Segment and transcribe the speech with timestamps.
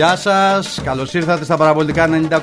[0.00, 2.40] Γεια σας, καλώς ήρθατε στα παραπολιτικά 90,1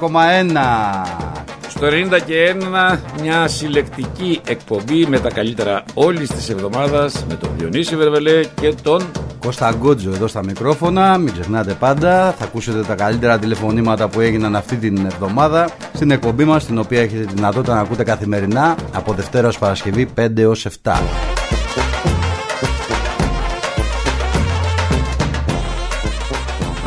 [1.68, 2.56] Στο 90 και
[2.94, 8.74] 1 μια συλλεκτική εκπομπή με τα καλύτερα όλης της εβδομάδας με τον Διονύση Βερβελέ και
[8.82, 9.06] τον
[9.40, 14.56] Κώστα Γκότζο εδώ στα μικρόφωνα, μην ξεχνάτε πάντα, θα ακούσετε τα καλύτερα τηλεφωνήματα που έγιναν
[14.56, 19.14] αυτή την εβδομάδα στην εκπομπή μας, την οποία έχετε τη δυνατότητα να ακούτε καθημερινά από
[19.14, 20.92] Δευτέρας ως Παρασκευή 5 έως 7.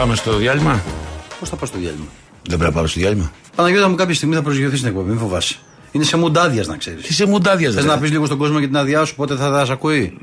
[0.00, 0.82] Πάμε στο διάλειμμα.
[1.40, 2.06] Πώς θα πάω στο διάλειμμα;
[2.48, 3.32] Δεν πρέπει να πάμε στο διάλειμμα.
[3.56, 5.56] Παναγιώτα μου κάποια στιγμή θα προσγειωθείς στην εκπομπή, μην φοβάσαι.
[5.92, 7.06] Είναι σε μουντάδιας να ξέρεις.
[7.06, 9.64] Τι σε μουντάδιας Θες να πεις λίγο στον κόσμο και την άδειά σου, πότε θα
[9.64, 10.18] θα ακούει;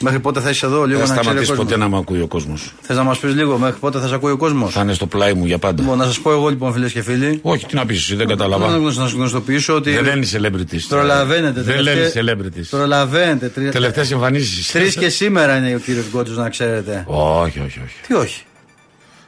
[0.00, 1.24] Μέχρι πότε θα είσαι εδώ, λίγο Δεν να ξέρει.
[1.24, 2.72] σταματήσει ποτέ να με ακούει ο κόσμος.
[2.80, 5.06] Θες να μας πεις λίγο, μέχρι πότε θα σε ακούει ο κόσμος; Θα είναι στο
[5.06, 5.82] πλάι μου για πάντα.
[5.82, 7.38] Λοιπόν, να σας πω εγώ λοιπόν, φίλες και φίλοι.
[7.42, 8.92] Όχι, τι να πεις, δεν Να κατάλαβα.
[8.92, 9.90] σας γνωστοποιήσω ότι.
[9.90, 10.80] Δεν λένε celebrities.
[10.88, 11.62] Προλαβαίνετε.
[11.62, 12.66] Δεν λένε celebrities.
[12.70, 13.48] Προλαβαίνετε.
[13.48, 13.68] Τρι...
[13.68, 14.70] Τελευταίες εμφανίσεις.
[14.72, 17.04] Τρεις και σήμερα είναι ο κύριος Γκότζο, να ξέρετε.
[17.06, 17.96] Όχι, όχι, όχι.
[18.06, 18.42] Τι όχι;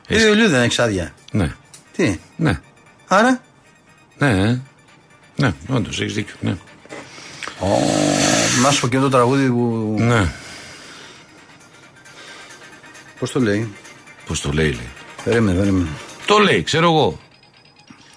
[0.07, 1.15] Τι Εσύ- Ιουλίου δεν έχει άδεια.
[1.33, 1.53] Ναι,
[1.97, 2.61] Τι; ναι.
[3.07, 3.41] Άρα;
[4.19, 4.61] Ναι, ε.
[5.37, 6.35] ναι, όντως έχεις δίκιο.
[6.41, 6.57] Ναι.
[7.61, 7.67] Ω,
[8.63, 9.95] να σου πω και το τραγούδι που.
[9.99, 10.33] ναι.
[13.19, 13.73] Πώς το λέει;
[14.27, 14.89] Πώς το λέει, λέει.
[15.25, 15.89] Περίμενε, περίμενε.
[16.27, 17.21] Το λέει, ξέρω εγώ.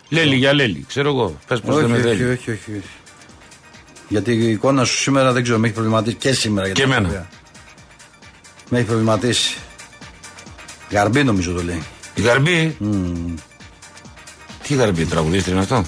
[0.10, 1.40] Λέλη για λέλη, ξέρω εγώ.
[1.48, 2.32] Πες πώς όχι, δεν με όχι, θέλει.
[2.32, 2.84] όχι, όχι, όχι.
[4.08, 6.66] Γιατί η εικόνα σου σήμερα δεν ξέρω, με έχει προβληματίσει και σήμερα.
[6.66, 7.08] για Και την εμένα.
[7.08, 7.30] ιστορία.
[8.70, 9.58] Με έχει προβληματίσει.
[10.92, 11.84] Γαρμπή νομίζω το λέει.
[12.16, 12.78] Η γαρμπή;
[14.68, 15.86] Τι γαρμπή, τραγουδίστρια είναι αυτό;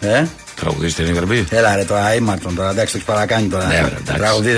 [0.00, 0.24] Ε;
[0.54, 3.66] Τραγουδίστρια είναι η γαρμπή; Έλα ρε τώρα, ήμαρτον τώρα, εντάξει, το έχεις παρακάνει τώρα.
[3.66, 4.12] Ναι, ρε, εντάξει.
[4.12, 4.50] Τραγουδί,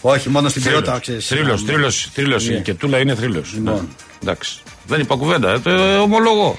[0.00, 1.20] όχι μόνο στην ποιότητα, ξέρει.
[1.20, 2.48] Θρύλος, θρύλος, θρύλος.
[2.48, 2.54] Ναι.
[2.54, 3.52] Η κετούλα είναι θρύλος.
[3.52, 3.88] Λοιπόν.
[4.22, 4.58] Εντάξει.
[4.86, 6.58] Δεν είπα κουβέντα, ε, το ε, ομολογώ.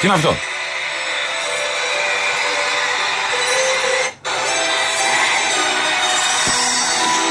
[0.00, 0.34] Τι είναι αυτό;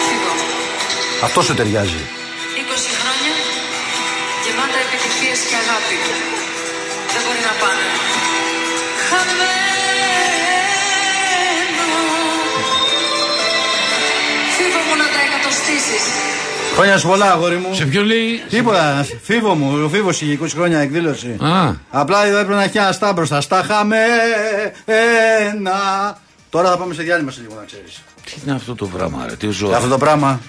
[0.08, 0.34] Φύγω.
[1.24, 1.98] Αυτό σου ταιριάζει.
[16.76, 17.74] Χρόνια σου πολλά, αγόρι μου.
[17.74, 21.38] Σε ποιο λέει; Τίποτα, φίβο μου, ο φίβο είχε 20 χρόνια εκδήλωση.
[21.40, 23.42] Α, Απλά εδώ έπρεπε να έχει ένα στά μπροστά.
[23.42, 24.08] Στα χαμένα.
[26.50, 28.02] Τώρα θα πάμε σε διάλειμμα σε λίγο να ξέρεις.
[28.26, 29.70] τι είναι αυτό το πράγμα, ρε, τι ζω.
[29.70, 30.40] Αυτό το πράγμα.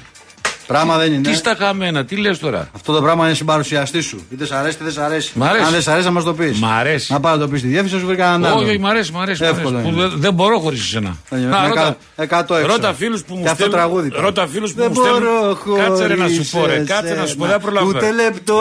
[0.69, 1.29] Πράγμα δεν είναι.
[1.29, 4.27] Τι στα χαμένα, τι λες τώρα; Αυτό το πράγμα είναι συμπαρουσιαστή σου.
[4.31, 5.33] Είτε σ' αρέσει είτε δεν σ' αρέσει.
[5.35, 5.65] Μ' αρέσει.
[5.65, 6.59] Αν δεν σ' αρέσει, να μας το πεις.
[6.61, 7.13] Μ' αρέσει.
[7.13, 8.61] Να πάει να το πεις στη διεύθυνση, σου βρει κανέναν άλλο.
[8.61, 9.43] Όχι, όχι, μ' αρέσει, μ' αρέσει.
[9.43, 10.01] μ' αρέσει, Εύκολο που είναι.
[10.01, 11.17] δεν, δεν μπορώ χωρίς εσένα.
[11.31, 11.81] Ε, Να, με ρώτα,
[12.17, 12.67] κα- εκατό έξω.
[12.67, 14.23] ρώτα φίλους που μου Και αυτό στέλνουν- τραγούδι τώρα.
[14.23, 15.23] Ρώτα φίλους που Δεν μου στέλνουν.
[15.23, 16.79] μπορώ Κάτσε ρε να σου χωρίς πω, ρε.
[16.85, 17.59] Κάτσε να σου πω, δεν εσένα.
[17.73, 17.97] προλαβαίνω.
[17.99, 18.55] Ούτε λεπτό.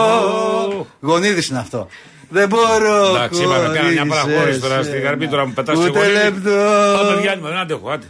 [0.80, 0.86] Ω.
[1.02, 1.88] Γονίδης είναι αυτό.
[2.30, 3.08] Δεν μπορώ.
[3.16, 5.04] Εντάξει, είπαμε, κάνα μια χωρίς παραχώρηση τώρα στη εσένα.
[5.06, 6.24] γαρμπή, τώρα μου πετάς Ούτε εγώ λίγο.
[6.24, 6.52] λεπτό.
[7.02, 8.06] Πάμε διάλειμμα, δεν αντέχω, άντε.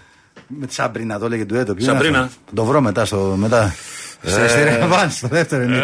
[0.48, 1.74] Με τη Σαμπρίνα το έλεγε του έτο.
[1.74, 2.20] Ποιο είναι Σαμπρίνα.
[2.20, 3.34] αυτό; Το βρω μετά στο.
[3.38, 3.76] Μετά.
[4.24, 5.84] Στη στη Ρεβάν, στο δεύτερο είναι.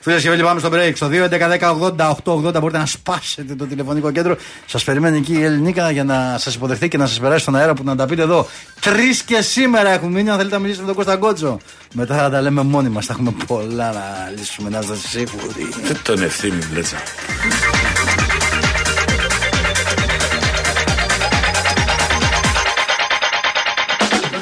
[0.00, 0.92] Φίλες και φίλοι, πάμε στο break.
[0.94, 4.36] Στο 2.11.10.80.880 μπορείτε να σπάσετε το τηλεφωνικό κέντρο.
[4.66, 7.74] Σας περιμένει εκεί η Ελληνίκα για να σας υποδεχθεί και να σας περάσει στον αέρα
[7.74, 8.48] που να τα πείτε εδώ.
[8.80, 10.30] Τρεις και σήμερα έχουν μείνει.
[10.30, 11.58] Αν θέλετε να μιλήσετε με τον Κώστα Γκότζο.
[11.94, 13.06] Μετά θα τα λέμε μόνοι μας.
[13.06, 15.68] Θα έχουμε πολλά να λύσουμε, να είστε σίγουροι.
[15.84, 16.96] Δεν τον ευθύνη, μπλέτσα.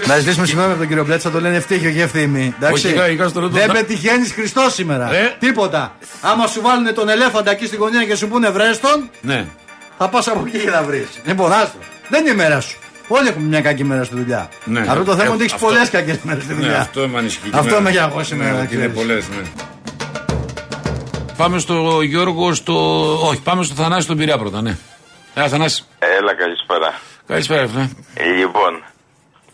[0.06, 2.54] Να ζητήσουμε συγγνώμη από τον κύριο Μπλέτσα, το λένε ευτύχη, όχι ευθύμη.
[2.56, 2.86] Εντάξει.
[2.86, 5.14] Όχι, είχα- είχα στο ρόντο Δεν να- πετυχαίνεις Χριστός σήμερα.
[5.14, 5.36] Ε.
[5.38, 5.96] Τίποτα.
[6.20, 9.46] Άμα σου βάλουν τον ελέφαντα εκεί στη γωνία και σου πούνε βρέστον, Ναι.
[9.98, 11.06] θα πας από εκεί και θα βρεις.
[11.24, 11.78] Λοιπόν, άστο.
[12.08, 12.78] Δεν είναι η μέρα σου.
[13.08, 14.48] Όλοι έχουμε μια κακή μέρα στη δουλειά.
[14.64, 14.80] Ναι.
[14.80, 16.80] Αυτό το θέμα Ε, είναι ότι έχεις αυτό- πολλές κακές μέρες στη Ναι, δουλειά.
[16.80, 17.50] αυτό με ανησυχεί.
[17.52, 17.80] Αυτό Ναι.
[17.80, 19.00] με για εγώ σήμερα, Ναι, να ότι είναι ξέρεις.
[19.06, 19.42] πολλές, ναι.
[21.36, 22.74] Πάμε στο Γιώργο, στο.
[23.28, 24.76] Όχι, πάμε στο Θανάση τον Πειραιά πρώτα, ναι.
[25.34, 25.84] Έλα, Θανάση.
[25.98, 26.94] Έλα, καλησπέρα.
[27.26, 27.88] Καλησπέρα, φίλε.
[28.38, 28.82] Λοιπόν,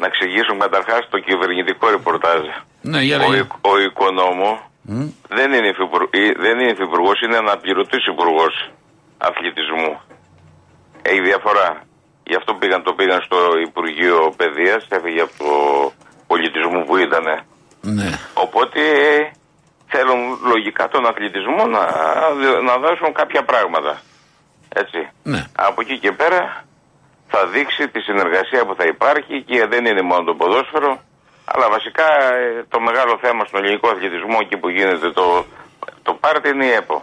[0.01, 2.43] να εξηγήσουμε καταρχάς το κυβερνητικό ρεπορτάζ.
[2.91, 3.41] Ναι, για Ο, λέγε.
[3.43, 4.51] οικ- ο οικονόμο
[5.39, 8.55] δεν είναι, υφυπουργ- ή- δεν είναι υφυπουργός, είναι αναπληρωτής υπουργός
[9.29, 10.01] αθλητισμού.
[11.03, 11.69] Έχει διαφορά.
[12.31, 13.39] Γι' αυτό πήγαν, το πήγαν στο
[13.69, 15.53] Υπουργείο Παιδείας, έφυγε από το
[16.27, 17.25] πολιτισμό που ήταν.
[17.81, 18.09] Ναι.
[18.35, 18.81] Οπότε
[19.87, 20.21] θέλουν
[20.53, 21.83] λογικά τον αθλητισμό να,
[22.69, 24.01] να δώσουν κάποια πράγματα.
[24.75, 25.09] Έτσι.
[25.23, 25.45] Ναι.
[25.57, 26.65] Από εκεί και πέρα
[27.33, 30.93] θα δείξει τη συνεργασία που θα υπάρχει και δεν είναι μόνο το ποδόσφαιρο,
[31.53, 32.07] αλλά βασικά
[32.41, 35.27] ε, το μεγάλο θέμα στον ελληνικό αθλητισμό εκεί που γίνεται το,
[36.07, 36.99] το πάρτι είναι η ΕΠΟ.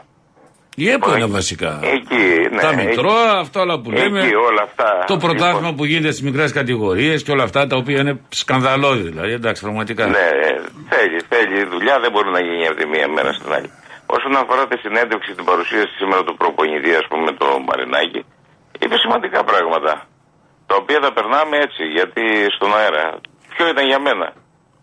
[0.84, 1.80] Η ΕΠΟ είναι βασικά.
[1.84, 2.62] Εκεί, ναι.
[2.62, 4.20] τα εκεί- μητρώα, αυτά όλα που λέμε.
[4.24, 4.90] Εκεί όλα αυτά.
[5.08, 9.02] Το πρωτάθλημα Λοιπόν, που γίνεται στις μικρές κατηγορίες και όλα αυτά τα οποία είναι σκανδαλώδη.
[9.10, 10.06] Δηλαδή, εντάξει, πραγματικά.
[10.08, 10.52] Ναι, ε,
[10.92, 13.70] θέλει, θέλει δουλειά, δεν μπορεί να γίνει από τη μία μέρα στην άλλη.
[14.06, 18.26] Όσον αφορά τη συνέντευξη, την παρουσίαση σήμερα του προπονητή, ας πούμε, το Μαρινάκη,
[18.84, 20.08] είπε σημαντικά πράγματα.
[20.68, 22.24] Τα οποία τα περνάμε έτσι, γιατί
[22.56, 23.06] στον αέρα.
[23.54, 24.28] Ποιο ήταν για μένα;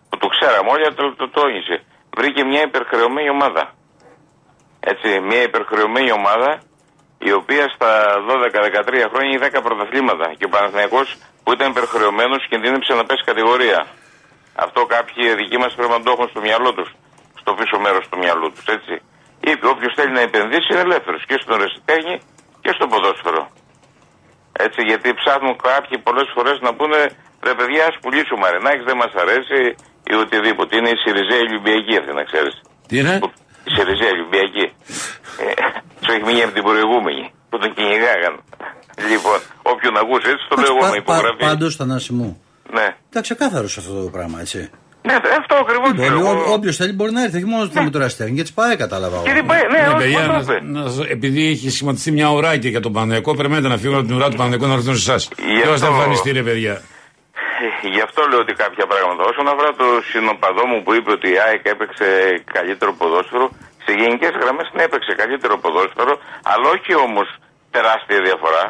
[0.09, 1.77] Που το ξέραμε όλοι, το, το τόνισε.
[2.17, 3.65] Βρήκε μια υπερχρεωμένη ομάδα.
[4.81, 6.51] Έτσι, μια υπερχρεωμένη ομάδα
[7.29, 7.91] η οποία στα
[8.29, 10.27] 12-13 χρόνια έχει 10 πρωταθλήματα.
[10.39, 11.09] Και ο Παναθηναϊκός
[11.43, 13.81] που ήταν υπερχρεωμένος κινδύνεψε να πέσει κατηγορία.
[14.65, 16.91] Αυτό κάποιοι δικοί μας πρέπει να το έχουν στο μυαλό τους,
[17.41, 18.67] στο πίσω μέρος του μυαλού τους.
[18.77, 18.95] Έτσι.
[19.41, 22.17] Είπε: Όποιος θέλει να επενδύσει είναι ελεύθερος και στον ρεσιτέχνη
[22.63, 23.43] και στο ποδόσφαιρο.
[24.67, 27.01] Έτσι, γιατί ψάχνουν κάποιοι πολλές φορές να πούνε
[27.49, 29.59] ρε παιδιά, ας πουλήσει ο Μαρινάκη, δεν μας αρέσει
[30.13, 30.71] ή οτιδήποτε.
[30.79, 32.55] Είναι η Σιριζέα Ολυμπιακή αυτή, να ξέρεις.
[32.89, 33.15] Τι είναι;
[33.69, 34.67] Η Σιριζέα Ολυμπιακή.
[35.43, 35.47] Ε,
[36.05, 38.35] σου έχει μείνει από την προηγούμενη που τον κυνηγάγαν.
[39.11, 39.39] Λοιπόν,
[39.73, 41.43] όποιον ακούσει έτσι το λέω εγώ με υπογραφή.
[41.49, 42.29] Πάντω, Θανάση μου,
[42.77, 42.87] Ναι.
[43.11, 44.71] ήταν ξεκάθαρος αυτό το πράγμα, έτσι.
[45.07, 45.91] Ναι, αυτό ακριβώς
[46.57, 49.17] Όποιος θέλει μπορεί να έρθει, όχι μόνο στο Μητρό Αστέρνη, και τι πάει, κατάλαβα.
[49.17, 49.25] εγώ.
[49.29, 50.57] Και δεν πάει, ναι, Ναι, όχι, παιδιά, πώς το να, είπε.
[50.75, 54.17] να σας- επειδή έχει σχηματιστεί μια ωράκια για τον Παναγιακό, περιμένετε να φύγουν από την
[54.17, 55.23] ουρά του Παναγιακού να έρθουν σε εσάς.
[55.37, 56.75] Γι' Ποιο θα αυτό- εμφανιστεί, ρε παιδιά.
[57.95, 59.23] Γι' αυτό λέω ότι κάποια πράγματα.
[59.33, 62.07] Όσον αφορά το συνοπαδό μου που είπε ότι η ΑΕΚ έπαιξε
[62.57, 63.47] καλύτερο ποδόσφαιρο,
[63.85, 66.15] σε γενικές γραμμές ναι, έπαιξε καλύτερο ποδόσφαιρο,
[66.53, 67.29] αλλά όχι όμως
[67.75, 68.65] τεράστια διαφορά.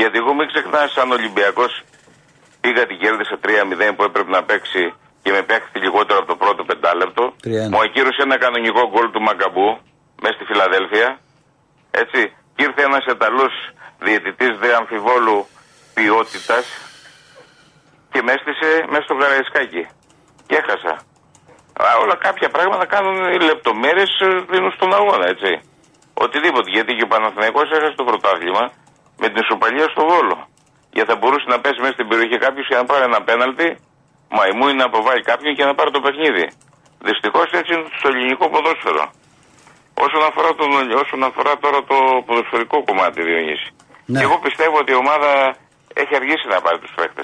[0.00, 1.72] Γιατί εγώ μην ξεχνάς, σαν Ολυμπιακός
[2.62, 4.82] πήγα την κέρδισα 3-0 που έπρεπε να παίξει
[5.22, 7.22] και με παίχτη λιγότερο από το πρώτο πεντάλεπτο.
[7.44, 7.70] 3-1.
[7.72, 9.68] Μου ακύρωσε ένα κανονικό γκολ του Μακαμπού
[10.22, 11.08] μέσα στη Φιλαδέλφια.
[11.90, 12.20] Έτσι.
[12.54, 13.46] Και ήρθε ένας Ιταλό
[14.06, 15.46] διαιτητής δε αμφιβόλου
[15.94, 16.64] ποιότητας
[18.12, 19.84] και μες έστησε μέσα στο Καραϊσκάκι.
[20.46, 20.94] Και έχασα.
[21.84, 24.12] Α, όλα κάποια πράγματα κάνουν οι λεπτομέρειες
[24.50, 25.50] δίνουν στον αγώνα, έτσι.
[26.24, 26.68] Οτιδήποτε.
[26.76, 28.64] Γιατί και ο Παναθηναϊκός έχασε το πρωτάθλημα
[29.20, 30.36] με την ισοπαλία στο Βόλο.
[30.94, 33.66] Γιατί θα μπορούσε να πέσει μέσα στην περιοχή κάποιος και να πάρει ένα πέναλτι,
[34.36, 36.46] μαϊμού ή να αποβάλει κάποιον και να πάρει το παιχνίδι.
[37.08, 39.04] Δυστυχώς έτσι είναι στο ελληνικό ποδόσφαιρο.
[40.04, 40.70] Όσον αφορά, τον,
[41.04, 41.96] όσον αφορά τώρα το
[42.26, 43.68] ποδοσφαιρικό κομμάτι, Διονύση.
[44.10, 44.18] Ναι.
[44.18, 45.30] Και εγώ πιστεύω ότι η ομάδα
[46.02, 47.22] έχει αργήσει να πάρει τους παίχτε.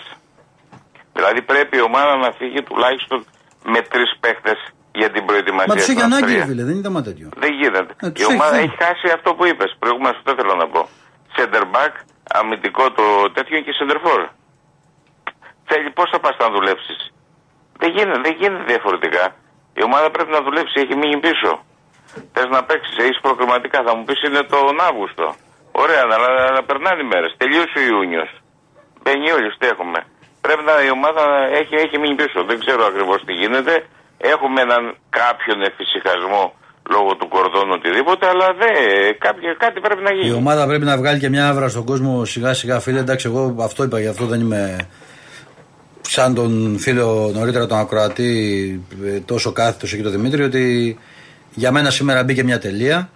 [1.16, 3.18] Δηλαδή πρέπει η ομάδα να φύγει τουλάχιστον
[3.74, 4.52] με τρεις παίχτε
[5.00, 5.70] για την προετοιμασία.
[5.70, 6.44] Μα τους έχει στην ανάγκη, Αυστρία.
[6.44, 7.28] ρε φίλε, δεν ήταν τέτοιο.
[7.44, 7.92] Δεν γίνεται.
[8.06, 8.64] Ε, τους η ομάδα έχει.
[8.64, 9.70] έχει χάσει αυτό που είπες.
[9.82, 10.80] Προηγούμενος αυτό θέλω να πω.
[11.36, 11.92] Center back,
[12.38, 13.04] αμυντικό το
[13.36, 14.20] τέτοιο και center for.
[15.68, 16.98] Θέλει πώς θα πας να δουλέψεις;
[17.80, 19.24] Δεν γίνεται, δεν γίνεται διαφορετικά.
[19.80, 21.50] Η ομάδα πρέπει να δουλέψει, έχει μείνει πίσω.
[22.34, 23.78] Θες να παίξεις, έχεις προκριματικά.
[23.86, 25.26] Θα μου πεις είναι τον Αύγουστο.
[25.82, 26.18] Ωραία, αλλά,
[26.48, 27.30] αλλά περνάνε οι μέρες.
[27.40, 28.30] Τελείωσε ο Ιούνιος.
[29.02, 29.98] Μπαίνει όλοι, τι έχουμε.
[30.44, 31.24] Πρέπει να η ομάδα
[31.60, 32.38] έχει, έχει μείνει πίσω.
[32.50, 33.74] Δεν ξέρω ακριβώς τι γίνεται.
[34.34, 34.82] Έχουμε έναν
[35.20, 36.44] κάποιον εφησυχασμό
[36.94, 38.74] λόγω του κορδόνου οτιδήποτε, αλλά δεν,
[39.18, 40.28] κάποιο, κάτι πρέπει να γίνει.
[40.28, 42.98] Η ομάδα πρέπει να βγάλει και μια άβρα στον κόσμο σιγά σιγά, φίλε.
[42.98, 44.88] Εντάξει, εγώ αυτό είπα, γι' αυτό δεν είμαι
[46.08, 50.98] σαν τον φίλο νωρίτερα τον Ακροατή ε, τόσο κάθετος εκεί το Δημήτρη ότι
[51.54, 53.10] για μένα σήμερα μπήκε μια τελεία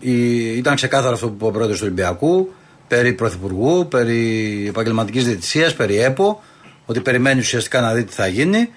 [0.00, 2.52] Η- ήταν ξεκάθαρο αυτό που είπε ο πρόεδρος του Ολυμπιακού
[2.88, 6.42] περί πρωθυπουργού, περί επαγγελματικής διαιτησίας, περί ΕΠΟ
[6.86, 8.68] ότι περιμένει ουσιαστικά να δει τι θα γίνει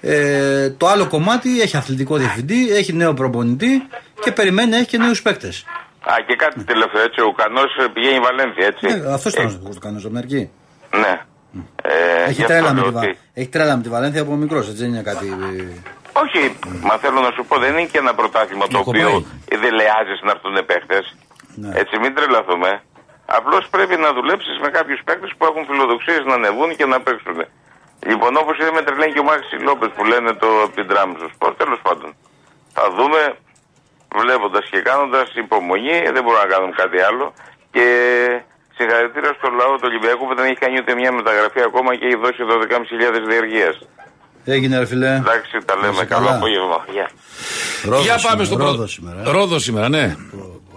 [0.00, 3.82] ε, το άλλο κομμάτι έχει αθλητικό διευθυντή, έχει νέο προπονητή
[4.22, 5.64] και περιμένει να έχει και νέους παίκτες
[6.00, 7.60] Α, και κάτι τελευταίο, έτσι, ο Κανό
[7.94, 8.86] πηγαίνει η Βαλένθια, έτσι.
[8.86, 10.50] ναι, αυτός Ε, ήταν να το κάνω από την αρχή.
[11.00, 11.20] Ναι.
[11.82, 14.22] Ε, Έχει γι' αυτό τρέλα, με λέω τη, Βα- ότι- έχει τρέλα με τη Βαλένθια
[14.22, 15.26] από μικρός, έτσι δεν είναι κάτι.
[15.26, 15.64] ε,
[16.22, 16.40] Όχι,
[16.88, 19.04] μα θέλω να σου πω, δεν είναι και ένα πρωτάθλημα το Κοπάει.
[19.04, 19.24] οποίο
[19.62, 20.98] δεν λεάζει να έρθουν παίχτε.
[21.60, 21.70] Ναι.
[21.80, 22.70] Έτσι, μην τρελαθούμε.
[23.38, 27.38] Απλώς πρέπει να δουλέψεις με κάποιους παίχτε που έχουν φιλοδοξίες να ανεβούν και να παίξουν.
[28.10, 31.08] Λοιπόν, όπως είδε με τρελαίνει και ο Μάξι Λόπες που λένε το από την τράμ
[31.18, 32.10] στο σπορ, τέλος πάντων.
[32.76, 33.20] Θα δούμε,
[34.20, 37.26] βλέποντας και κάνοντας υπομονή, δεν μπορούμε να κάνουμε κάτι άλλο.
[37.74, 37.86] Και
[38.80, 42.18] συγχαρητήρια στο λαό του Ολυμπιακού που δεν έχει κάνει ούτε μια μεταγραφή ακόμα και έχει
[42.24, 43.70] δώσει 12.500 διεργία.
[44.54, 45.12] Έγινε, ρε φιλέ.
[45.24, 45.92] Εντάξει, τα λέμε.
[45.94, 46.36] είσαι Καλό καλά.
[46.36, 46.78] απόγευμα.
[46.96, 47.06] Γεια.
[47.90, 48.86] Ρόδος Για πάμε σήμερα, στο Ρόδος πρώτο.
[48.96, 49.18] σήμερα.
[49.28, 49.32] ε.
[49.36, 50.04] Ρόδος σήμερα, ναι.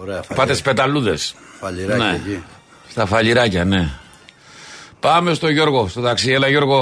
[0.02, 1.16] Ωραία, Πάτε φαλιράκι, στι πεταλούδε.
[1.62, 2.12] φαλιράκι Ναι.
[2.22, 2.44] εκεί.
[2.94, 3.84] Στα φαλιράκια, ναι.
[5.00, 6.32] Πάμε στο Γιώργο, στο ταξί.
[6.32, 6.80] Έλα, Γιώργο.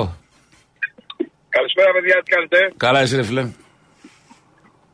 [1.50, 3.42] Καλησπέρα, παιδιά, τι κάνετε; Καλά, εσύ, ρε φίλε.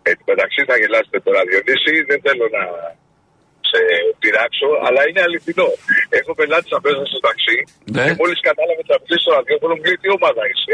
[0.07, 1.93] Ε, μεταξύ θα γελάσετε τώρα, Διονύση.
[2.09, 2.63] Δεν θέλω να
[3.69, 3.79] σε
[4.21, 5.69] πειράξω, αλλά είναι αληθινό.
[6.19, 7.57] Έχω πελάτη απέσα στο ταξί
[7.95, 8.03] Ναι.
[8.07, 10.73] και μόλις κατάλαβε ότι θα μιλήσει στο ραδιόφωνο μου λέει τι ομάδα είσαι;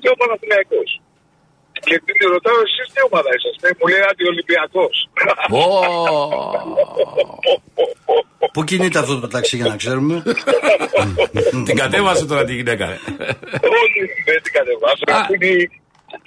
[0.00, 0.90] Και ο Παναθηναϊκός.
[1.86, 4.94] Και την ρωτάω εσείς τι ομάδα είσαστε; Μου λέει αντιολυμπιακός.
[5.60, 5.64] Ω,
[8.52, 10.14] Πού κινείται αυτό το ταξί για να ξέρουμε;
[11.66, 12.84] Την κατέβασε τώρα τη γυναίκα.
[12.86, 12.98] ρε.
[13.82, 15.04] Όχι, δεν την κατεβάσω.
[15.12, 15.14] Α.
[15.20, 15.68] Αυτή είναι-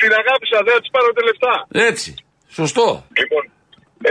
[0.02, 1.54] Την αγάπησα, δεν θα της πάρω τα λεφτά.
[1.90, 2.10] Έτσι.
[2.60, 2.86] Σωστό.
[3.20, 3.44] Λοιπόν,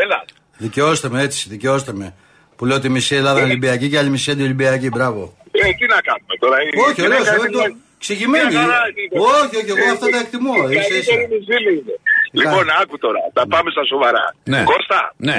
[0.02, 0.24] έλα.
[0.58, 2.14] Δικαιώστε με έτσι, δικαιώστε με.
[2.56, 4.88] Που λέω ότι μισή Ελλάδα είναι Ολυμπιακή και άλλη μισή αντιολυμπιακή.
[4.88, 5.36] Μπράβο.
[5.50, 6.56] Ε, τι να κάνουμε τώρα.
[6.62, 7.84] η Όχι, ωραίο, γυναίκα εγώ είναι- το.
[8.04, 8.50] Ξηγημένη.
[8.54, 9.20] Μια χαρά είναι.
[9.40, 10.54] Όχι, όχι, εγώ αυτά τα εκτιμώ.
[10.70, 11.12] Η Ίσα ίσα.
[11.12, 11.94] καλύτερη μου φίλη είναι.
[12.38, 13.20] Λοιπόν, άκου τώρα.
[13.36, 14.24] Θα πάμε στα σοβαρά.
[14.52, 14.60] Ναι.
[14.72, 15.38] Κώστα, Ναι.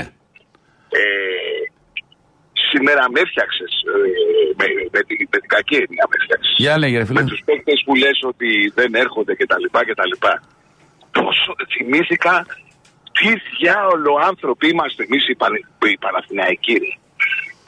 [1.00, 1.02] ε,
[2.72, 3.66] σήμερα με έφτιαξε.
[3.92, 3.98] Ε,
[4.60, 6.50] με, με, την- με την κακή έννοια με έφτιαξε.
[6.64, 7.22] Για λέγε, ρε φίλε.
[7.22, 9.66] Με του παίκτε που λε ότι δεν έρχονται κτλ.
[9.90, 10.14] κτλ.
[11.18, 12.34] Τόσο θυμήθηκα
[13.20, 16.74] Τι διάολο άνθρωποι είμαστε εμείς οι, Πανε- οι Παναθηναϊκοί.
[16.84, 16.92] ρε.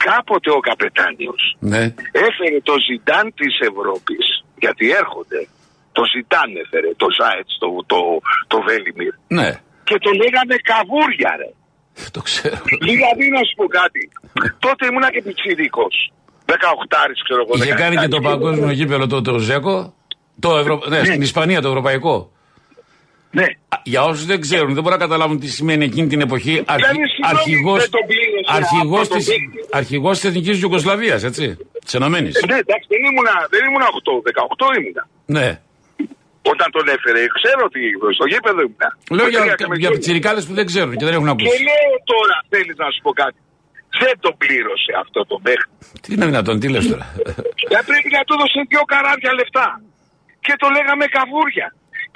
[0.06, 1.82] Κάποτε ο καπετάνιος Ναι.
[2.28, 4.24] έφερε το ζητάν της Ευρώπης,
[4.62, 5.40] γιατί έρχονται.
[5.92, 7.98] Το ζητάν έφερε, το Ζάετς, το, το,
[8.52, 9.12] το Βέλιμιρ.
[9.38, 9.50] Ναι.
[9.88, 11.50] Και το λέγανε καβούρια ρε.
[12.10, 12.56] Το ξέρω.
[12.80, 14.02] Δηλαδή να σου πω κάτι.
[14.58, 16.12] Τότε ήμουνα και πιτσιρίκος.
[16.46, 16.52] 18
[17.24, 17.62] ξέρω εγώ.
[17.62, 18.22] Είχε κάνει και το 17.
[18.22, 19.94] παγκόσμιο γήπεδο το, το Ζέκο.
[20.40, 20.82] Το Ευρω...
[20.88, 22.30] ναι, στην Ισπανία το ευρωπαϊκό.
[23.38, 23.46] Ναι.
[23.68, 26.54] Α, Για όσους δεν ξέρουν, δεν μπορούν να καταλάβουν τι σημαίνει εκείνη την εποχή.
[26.66, 26.84] Αρχι...
[26.84, 29.26] συγγνώμη, Αρχηγός, δεν τον πλήρωσε αρχηγός, αυτό το της...
[29.28, 29.58] παίκτη.
[29.80, 31.44] αρχηγός της Εθνικής Ιουγκοσλαβίας, έτσι.
[31.84, 32.34] Της Ενωμένης.
[32.50, 34.14] Ναι, εντάξει, δεν ήμουνα, δεν ήμουνα 8,
[34.74, 35.02] 18 ήμουνα.
[35.36, 35.48] Ναι.
[36.52, 37.80] Όταν τον έφερε, ξέρω ότι
[38.18, 38.88] στο γήπεδο ήμουνα.
[39.16, 39.96] Λέω Με για, τρία και με για δυο.
[39.96, 41.62] πιτσιρικάδες που δεν ξέρουν και δεν έχουν Και ακούσει.
[41.68, 43.38] λέω τώρα, θέλεις να σου πω κάτι.
[44.02, 45.70] Δεν τον πλήρωσε αυτό το παίχτη.
[46.02, 47.06] Τι είναι δυνατόν, τι λες τώρα;
[47.74, 49.66] Δεν πρέπει να του έδωσε δύο καράβια λεφτά.
[50.46, 51.66] Και το λέγαμε καβούρια.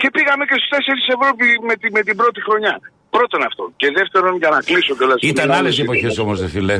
[0.04, 2.74] Και πήγαμε και στους 4 Ευρώπη με, τη, με την πρώτη χρονιά.
[3.16, 3.62] Πρώτον αυτό.
[3.80, 5.18] Και δεύτερον, για να κλείσω κιόλας.
[5.32, 6.76] Ήταν άλλες εποχές όμως, δε φίλε.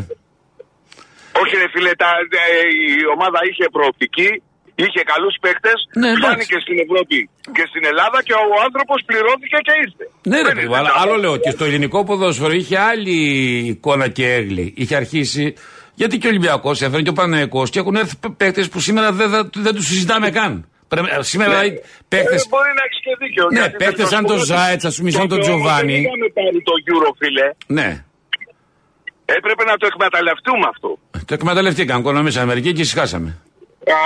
[1.43, 2.11] Όχι, ρε φίλε, τα,
[2.43, 2.47] ε,
[2.83, 4.31] η ομάδα είχε προοπτική,
[4.85, 5.79] είχε καλούς παίκτες.
[6.01, 6.23] Ναι, εντάξει.
[6.27, 7.17] φάνηκε στην Ευρώπη
[7.57, 10.05] και στην Ελλάδα και ο άνθρωπος πληρώθηκε και ήρθε.
[10.31, 11.01] Ναι, ρε Δεν παιδί, είναι αλλά καλό.
[11.03, 13.17] άλλο λέω και στο ελληνικό ποδόσφαιρο είχε άλλη
[13.73, 14.65] εικόνα και έγκλη.
[14.77, 15.55] Είχε αρχίσει.
[15.95, 19.29] Γιατί και ο Ολυμπιακός έφερε και ο Παναγενικό και έχουν έρθει παίκτες που σήμερα δεν,
[19.31, 20.69] θα- δεν τους συζητάμε καν.
[20.95, 21.57] Πρέπει- ε, σήμερα Ναι.
[21.59, 21.81] δηλαδή
[22.13, 22.35] παίκτε.
[22.35, 23.45] Ε, μπορεί να έχεις και δίκιο.
[23.53, 25.51] Ναι, γιατί παίκτες θα σου σαν πω το ότι Ζάετς, ας πούμε, σαν τον τότε
[25.51, 25.93] όμως Τζοβάνι.
[25.93, 27.47] Δεν είχαμε πάρει το Euro, φίλε.
[27.79, 27.89] Ναι,
[29.39, 30.91] Έπρεπε να το εκμεταλλευτούμε αυτό.
[31.29, 31.99] το εκμεταλλευτήκαν.
[32.09, 33.31] Κονομήσαμε μερικοί και ησυχάσαμε.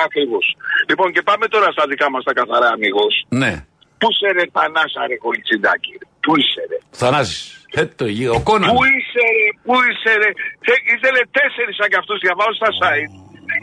[0.06, 0.46] Ακριβώς.
[0.90, 3.14] Λοιπόν, και πάμε τώρα στα δικά μας τα καθαρά, αμυγός.
[3.42, 3.52] Ναι,
[4.00, 5.92] Πού σε ρε Θανάσα, ρε Κολιτσιντάκη.
[6.00, 7.40] ρε; Πού είσαι, ρε; Θανάσης.
[7.80, 8.68] Ε, το γη- ο Κόναν.
[8.74, 10.28] Πού είσαι, ρε; Πού είσαι, ρε;
[10.66, 12.18] Θε- Ήθελε τέσσερις σαν κι αυτούς.
[12.26, 13.10] Διαβάζω στα site.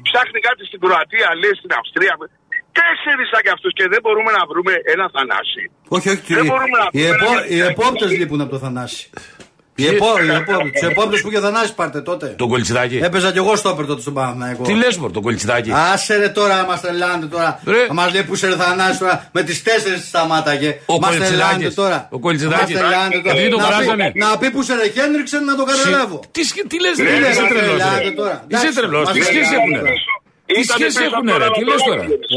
[0.08, 2.14] Ψάχνει κάτι στην Κροατία, λέει στην Αυστρία.
[2.80, 5.64] Τέσσερις σαν κι αυτούς και δεν μπορούμε να βρούμε ένα Θανάση.
[5.96, 6.34] Όχι, όχι.
[6.40, 9.04] Δεν μπορούμε να Οι, πούμε επό, ένα- οι επόπτες λείπουν από το Θανάση.
[9.78, 10.72] Οι επό, οι επόπτες.
[10.82, 12.26] Τους επόπτες που είχε ο Θανάσης πάρτε τότε.
[12.28, 12.98] Τον κολτσιδάκι.
[13.04, 14.64] Έπαιζα κι εγώ στόπερ τότε στον Παναθηναϊκό.
[14.64, 15.72] Τι λες, Μωρ, τον κολτσιδάκι.
[15.94, 17.60] Άσε ρε τώρα, μα τρελάνετε τώρα.
[17.66, 17.88] Ρε.
[17.92, 19.30] Μας λέει που σε ρε Θανάση τώρα.
[19.32, 20.80] Με τις τέσσερις σταμάταγε.
[20.86, 21.28] Ο Μα Κολτσιδάκης.
[21.38, 22.08] τρελάνετε τώρα.
[22.12, 22.74] Ο Κολτσιδάκης.
[22.74, 23.36] Μας τρελάνετε τώρα.
[23.36, 24.12] Επειδή τον Να πει- βράζανε.
[24.16, 26.20] Να πει που σε ρε Χένριξεν να το καταλάβω.
[26.32, 27.66] Τι, σκ- τι λες, Τι ρε, λες, είσαι ρε, τρελός.
[27.80, 28.36] τρελάτε τώρα.
[28.48, 29.74] Είσαι Εντάξει, τρελός, μας τι σχέση τρελάτε έχουν.
[29.80, 29.92] τώρα.
[30.46, 32.28] Τι Ήτανε σχέση πίσω έχουν, από ρε, τον τι λες τώρα; Ανατολάκη.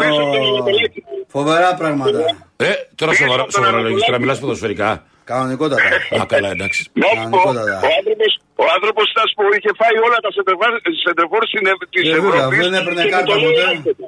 [0.00, 1.00] Πίσω από τον Ανατολάκη.
[1.34, 2.18] Φοβερά πράγματα.
[2.68, 3.92] Ε, τώρα Πίσω σοβαρά, από τον σοβαρά Ανατολάκη.
[3.92, 4.90] λόγια, τώρα μιλάς ποδοσφαιρικά.
[5.30, 5.88] Κανονικότατα.
[6.20, 6.80] Α, καλά, εντάξει.
[7.00, 7.74] Να σου πω, Κανονικότατα.
[7.86, 8.30] ο άνθρωπος,
[8.62, 10.70] ο άνθρωπος θα σου πω, είχε φάει όλα τα σεντερφόρ
[11.92, 13.64] της Ε, βέβαια, Ευρώπης δεν έπαιρνε και κάρτα το λέει ποτέ.
[13.72, 14.06] άσχετο.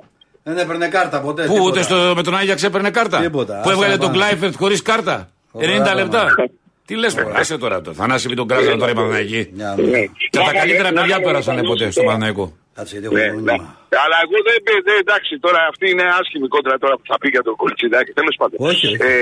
[0.48, 1.42] Δεν έπαιρνε κάρτα ποτέ.
[1.42, 1.68] Πού τίποτα.
[1.70, 4.18] ούτε στο, με τον Άγιαξ έπαιρνε κάρτα; Τίποτα, Που άσε έβγαλε να τον πάμε.
[4.18, 5.16] Κλάιφερτ χωρίς κάρτα;
[5.52, 6.20] Φοβερά 90 λεπτά.
[6.24, 6.58] πράγματα.
[6.86, 7.90] Τι λες, άσε τώρα το.
[8.00, 9.40] Θανάση μην τον κράζανε τώρα οι Παναναϊκοί.
[9.58, 9.98] Μια μέρα.
[10.30, 12.52] Και τα καλύτερα Να παιδιά κάνουμε πέρασαν ένα ποτέ καλό στο τώρα.
[12.80, 12.88] Παναναϊκό.
[12.88, 13.52] Κάτσε γιατί Ναι, έχω ναι.
[13.52, 13.68] πρόβλημα.
[14.04, 17.42] Αλλά εγώ δεν, δεν, εντάξει, τώρα αυτή είναι άσχημη κόντρα τώρα που θα πει για
[17.48, 18.10] τον Κολτσιδάκη.
[18.20, 18.56] Τέλος πάντων.
[18.70, 18.96] Όχι, όχι.
[19.10, 19.14] Ε,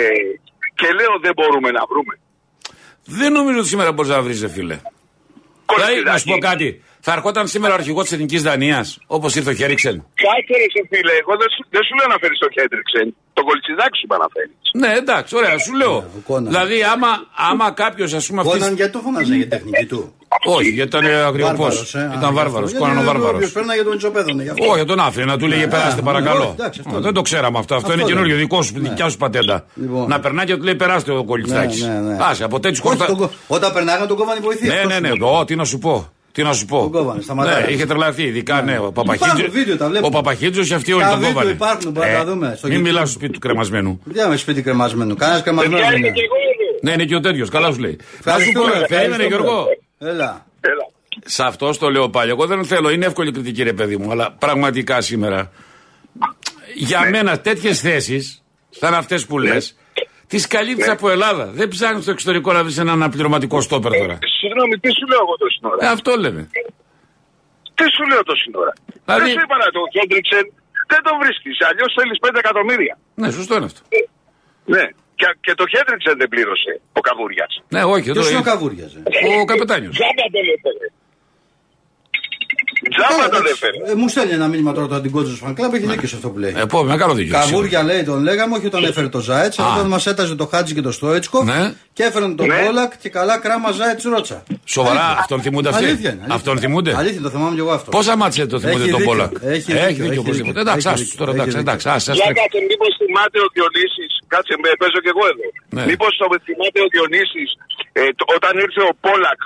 [0.81, 2.15] και λέω δεν μπορούμε να βρούμε.
[3.21, 4.77] Δεν νομίζω ότι σήμερα μπορείς να βρεις, φίλε.
[5.75, 6.47] Δηλαδή, να σου πω Κολτσιδάκη.
[6.51, 6.69] κάτι.
[7.11, 9.95] Θα ερχόταν σήμερα ο αρχηγός της Εθνικής Δανίας, όπως ήρθε ο Χέριξεν.
[10.25, 13.07] Κάτσε ρε σε φίλε, εγώ δεν σου, δεν σου λέω να φέρεις το Χέντριξεν.
[13.37, 14.57] Το Κολτσιδάκη σου είπα να φέρεις.
[14.83, 15.95] Ναι, εντάξει, ωραία, σου λέω.
[16.19, 16.47] ο Κόναν.
[16.53, 17.11] Δηλαδή, άμα,
[17.51, 18.53] άμα κάποιος, ας πούμε, αυτή.
[18.59, 20.01] Κόναν γιατί το φωνάζε για τεχνική του;
[20.57, 21.51] Όχι, γιατί ήταν αγριοπό.
[21.57, 22.13] Βάρβαρος, ε.
[22.17, 22.71] Ήταν Α, βάρβαρος.
[22.71, 23.35] γιατί Κόναν ο βάρβαρος.
[23.37, 24.65] όποιος πέρναγε τον Ιτσοπέδωνε, γι' αυτό.
[24.73, 26.43] Όχι, τον άφηνε να του λέγε περάστε α, παρακαλώ.
[26.43, 27.75] όχι, εντάξει, αυτό Α, δεν- Δεν το ξέραμε αυτό.
[27.75, 29.57] Αυτό Αυτό είναι δεν- καινούριο δικό σου, δικιά σου πατέντα.
[29.75, 30.09] Λοιπόν.
[30.09, 31.83] Να περνάει και του λέει περάστε ο κολληστάκι.
[31.83, 32.17] Ναι, ναι, ναι.
[32.21, 33.07] Άσε, από τέτοιους Όχι, χορτα.
[33.07, 34.69] τον κο- Όταν περνάγαν τον κόβανε βοηθεία.
[34.73, 35.09] Ναι, αυτό ναι, σου ναι.
[35.13, 35.39] λέω.
[35.39, 36.13] Ω, τι να σου πω.
[36.39, 37.63] Τι να σου πω; Τον κόβανε, σταματάει.
[37.65, 38.23] Ναι, είχε τρελαθεί.
[38.23, 39.15] Ειδικά ναι, ο Υπάρχουν
[39.51, 39.89] βίντεο, τα Παπαχίτζο.
[39.89, 40.07] βλέπω.
[40.07, 41.51] Ο Παπαχίτζο και αυτοί όλοι Τα τον βίντεο κόβανε.
[41.51, 42.83] υπάρχουν, μπορούμε να τα δούμε στο Μην YouTube.
[42.83, 44.01] μιλάς στο σπίτι του κρεμασμένου.
[44.13, 45.15] Τι άμα σπίτι κρεμασμένο.
[45.15, 46.17] Κανένας κρεμασμένος Παιδιά δεν είμαι είναι.
[46.17, 46.79] και εγώ εδώ.
[46.83, 47.49] Ναι, είναι και ο τέτοιος.
[47.51, 47.97] Καλά σου λέει.
[48.01, 49.27] Να σου Ευχαριστούμε, πω, περίμενε ευχαριστούμε.
[49.27, 49.67] Γιώργο.
[49.99, 50.47] Έλα.
[50.61, 50.85] Έλα.
[51.25, 52.31] Σε αυτό το λέω πάλι.
[52.31, 55.51] Εγώ δεν θέλω, είναι εύκολη κριτική, ρε παιδί μου, αλλά πραγματικά σήμερα.
[56.75, 57.11] Για Ναι.
[57.11, 59.77] μένα τέτοιες θέσεις, σαν αυτές που λες,
[60.29, 60.93] τις καλύπτει Ναι.
[60.97, 61.45] από Ελλάδα.
[61.61, 64.19] Δεν ψάχνεις στο εξωτερικό να βρει ένα αναπληρωματικό στόπερ τώρα.
[64.41, 65.91] Συγγνώμη, τι σου λέω εγώ το Ε, σύνορα.
[65.97, 66.43] αυτό λέμε.
[67.79, 68.73] Τι σου λέω το σύνορα;
[69.05, 70.45] Δηλαδή- Δεν σου είπα να το Χέντριξεν.
[70.93, 71.57] Δεν το βρίσκεις.
[71.71, 72.95] Αλλιώς θέλεις 5 εκατομμύρια.
[73.21, 73.81] Ναι, σωστό είναι αυτό.
[74.75, 74.85] Ναι.
[75.21, 77.53] Και, και το Χέντριξεν δεν πλήρωσε ο Καβούριας.
[77.75, 79.01] Ναι, όχι, Ποιος εδώ είναι ο είναι Καβούριας, ε;
[79.43, 79.93] ο καπετάνιος.
[79.99, 80.87] Τζάμπα τον έφερε.
[82.97, 83.91] Τζάμπα τον έφερε.
[83.93, 86.39] Ε, Μου στέλνει ένα μήνυμα τώρα το αντικότσο του φανκλάμπ, έχει δίκιο σε αυτό που
[86.39, 86.55] λέει.
[86.57, 87.33] Ε, πω, μεγάλο δίκιο.
[87.39, 89.61] Καβούρια λέει τον λέγαμε, όχι τον έφερε το Ζάετ.
[89.61, 89.73] Α.
[89.75, 91.73] Όταν μας έταζε το Χάτζι και το Στόιτσκοφ Ναι.
[91.93, 92.55] και έφεραν τον Ναι.
[92.65, 94.43] Πόλακ και καλά κράμα Ζάετ Ρότσα.
[94.65, 95.19] Σοβαρά, Αλήθεια.
[95.25, 96.35] αυτόν θυμούνται αυτοί; Αλήθεια είναι, αλήθεια.
[96.39, 97.91] Αυτόν θυμούνται; Αλήθεια, το θυμάμαι και εγώ αυτό.
[97.97, 99.33] Πόσα μάτια το θυμούνται Έχει τον δίκιο, Πόλακ.
[99.33, 100.21] έχει δίκιο, Έχει έχει δίκιο δίκιο.
[100.27, 100.59] οπωσδήποτε.
[100.65, 101.67] Εντάξει, Έχει άστο δίκιο, τώρα, έχει εντάξει, δίκιο.
[101.67, 101.87] εντάξει.
[101.95, 102.39] άσε, άσε, Για τρέχει.
[102.41, 104.13] κάτσε, μήπως θυμάται ο Διονύσης.
[104.33, 105.47] Κάτσε, με, παίζω κι εγώ εδώ.
[105.77, 105.83] Ναι.
[105.91, 107.51] Μήπως το θυμάται ο Διονύσης
[108.01, 109.41] Ε, το- όταν ήρθε ο Πόλακ,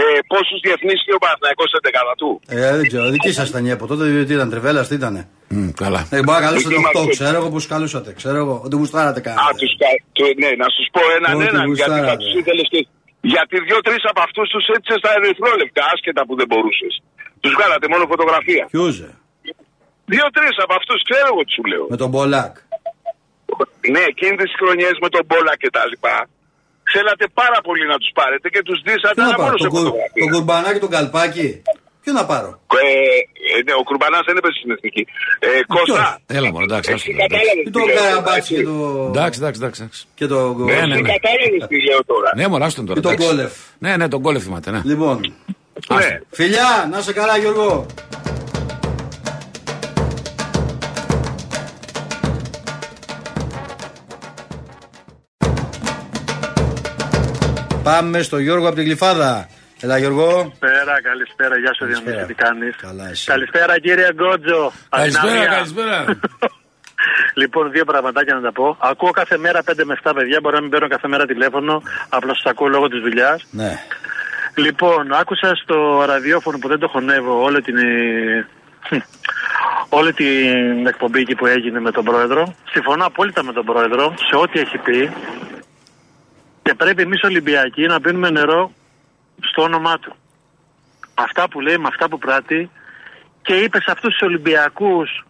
[0.00, 0.02] ε,
[0.32, 2.30] πόσους διεθνείς είχε ο Παναθηναϊκός στην δεκάδα του;
[2.78, 3.84] Ε, δεν ξέρω, δική σας ήταν η ΕΠΟ.
[3.90, 5.14] Τότε τι ήταν, τρεβέλα, τι ήταν.
[5.48, 6.00] Μμ, καλά.
[6.10, 8.10] Ε, μπορεί να καλούσατε Είμαστε- 8, ξέρω εγώ πώς καλούσατε.
[8.20, 9.50] Ξέρω εγώ, ότι γουστάρατε Α, κανένα.
[9.60, 12.16] τους, κα- του- ναι, να σου πω έναν Ό,τι έναν, γιατί θα γουστάρατε.
[12.22, 12.80] τους ήθελες και.
[13.34, 16.92] Γιατί δύο-τρεις από αυτούς τους έτσι στα ερυθρόλεπτα, άσχετα που δεν μπορούσες.
[17.42, 18.64] Τους βγάλατε μόνο φωτογραφία.
[18.74, 19.08] Ποιούζε.
[20.12, 21.84] Δύο-τρεις από αυτούς ξέρω εγώ τι σου λέω.
[21.94, 22.52] Με τον Μπολάκ.
[23.94, 26.16] Ναι, εκείνε τις χρονιές με τον Μπόλα και τα λοιπά.
[26.94, 29.66] Θέλατε πάρα πολύ να τους πάρετε και τους δίσατε Ποιο να αλλά πάρω, μόνο σε
[29.66, 30.20] τον, κου, φωτογραφία.
[30.22, 31.48] τον κουρμπανάκι, τον καλπάκι.
[32.08, 32.86] Ποιο να πάρω; Ε,
[33.58, 35.06] ε, ναι, ο Κουρμπανάς δεν έπεσε στην εθνική.
[35.38, 36.20] Ε, Κώστα.
[36.26, 37.46] Έλα μόνο, εντάξει, άστο Εσύ τώρα, εντάξει.
[37.46, 38.78] κατάλαβες Ή τι τον λέω, Καραμπάτσι και εντάξει.
[38.78, 39.06] το.
[39.12, 39.80] Εντάξει, εντάξει, εντάξει.
[39.82, 40.00] εντάξει.
[40.18, 40.38] Και το.
[40.54, 41.12] Ναι, ναι, Εσύ ναι.
[41.14, 42.30] κατάλαβες τι λέω τώρα.
[42.38, 42.98] Ναι, μωρά τον τώρα.
[42.98, 43.26] Ή τον εντάξει.
[43.28, 43.52] Γκόλεφ.
[43.84, 44.80] Ναι, ναι, τον κόλεφ θυμάται, ναι.
[44.84, 45.16] Λοιπόν.
[45.94, 46.20] Ναι.
[46.30, 47.86] Φιλιά, να σε καλά, Γιώργο.
[57.82, 59.48] Πάμε στο Γιώργο από την Γλυφάδα.
[59.80, 60.28] Έλα Γιώργο.
[60.28, 61.58] Καλησπέρα, καλησπέρα.
[61.58, 62.16] Γεια σου, Καλησπέρα.
[62.16, 63.26] Διονύση, τι κάνεις; Καλά, εσύ.
[63.26, 64.72] Καλησπέρα, κύριε Γκότζο.
[64.88, 65.46] Καλησπέρα, Αδυναμία.
[65.56, 65.98] καλησπέρα.
[67.40, 68.76] λοιπόν, δύο πραγματάκια να τα πω.
[68.80, 70.38] Ακούω κάθε μέρα 5 με 7 παιδιά.
[70.42, 71.82] Μπορεί να μην παίρνω κάθε μέρα τηλέφωνο.
[72.08, 73.46] Απλώς σας ακούω λόγω της δουλειάς.
[73.50, 73.72] Ναι.
[74.54, 78.46] Λοιπόν, άκουσα στο ραδιόφωνο που δεν το χωνεύω όλη την, ε,
[79.98, 82.54] όλη την εκπομπή εκεί που έγινε με τον πρόεδρο.
[82.72, 85.10] Συμφωνώ απόλυτα με τον πρόεδρο σε ό,τι έχει πει.
[86.62, 88.72] Και πρέπει εμείς Ολυμπιακοί να πίνουμε νερό
[89.40, 90.14] στο όνομά του.
[91.14, 92.70] Αυτά που λέει, με αυτά που πράττει
[93.42, 95.24] και είπε σε αυτούς τους Ολυμπιακούς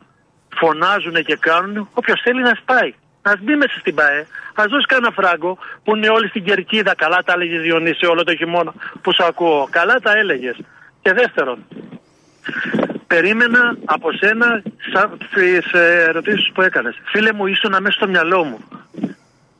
[0.54, 2.94] φωνάζουν και κάνουν, όποιος θέλει να σπάει.
[3.22, 6.94] Α μπει μέσα στην ΠαΕ, ας δώσει κανένα φράγκο που είναι όλοι στην κερκίδα.
[6.94, 8.72] Καλά τα έλεγε Διονύση όλο το χειμώνα
[9.02, 9.68] που σου ακούω.
[9.70, 10.56] Καλά τα έλεγες.
[11.02, 11.66] Και δεύτερον,
[13.06, 14.62] περίμενα από σένα
[15.34, 15.58] τι
[16.08, 17.00] ερωτήσεις που έκανες.
[17.04, 18.58] Φίλε μου, ήσουν μέσα στο μυαλό μου.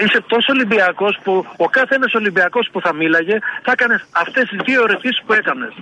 [0.02, 4.58] Είσαι τόσο Ολυμπιακός που ο κάθε ένας Ολυμπιακός που θα μίλαγε θα έκανες αυτές τις
[4.66, 5.74] δύο ερωτήσεις που έκανες.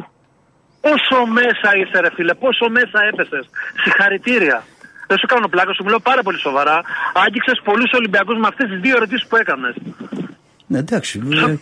[0.81, 3.45] Πόσο μέσα είσαι, ρε φίλε, πόσο μέσα έπεσες.
[3.83, 4.59] Συγχαρητήρια.
[5.09, 6.81] Δεν σου κάνω πλάκα, σου μιλάω πάρα πολύ σοβαρά.
[7.25, 9.75] Άγγιξες πολλούς Ολυμπιακούς με αυτές τις δύο ερωτήσεις που έκανες.
[10.67, 11.23] Ναι, εντάξει.
[11.49, 11.55] ε,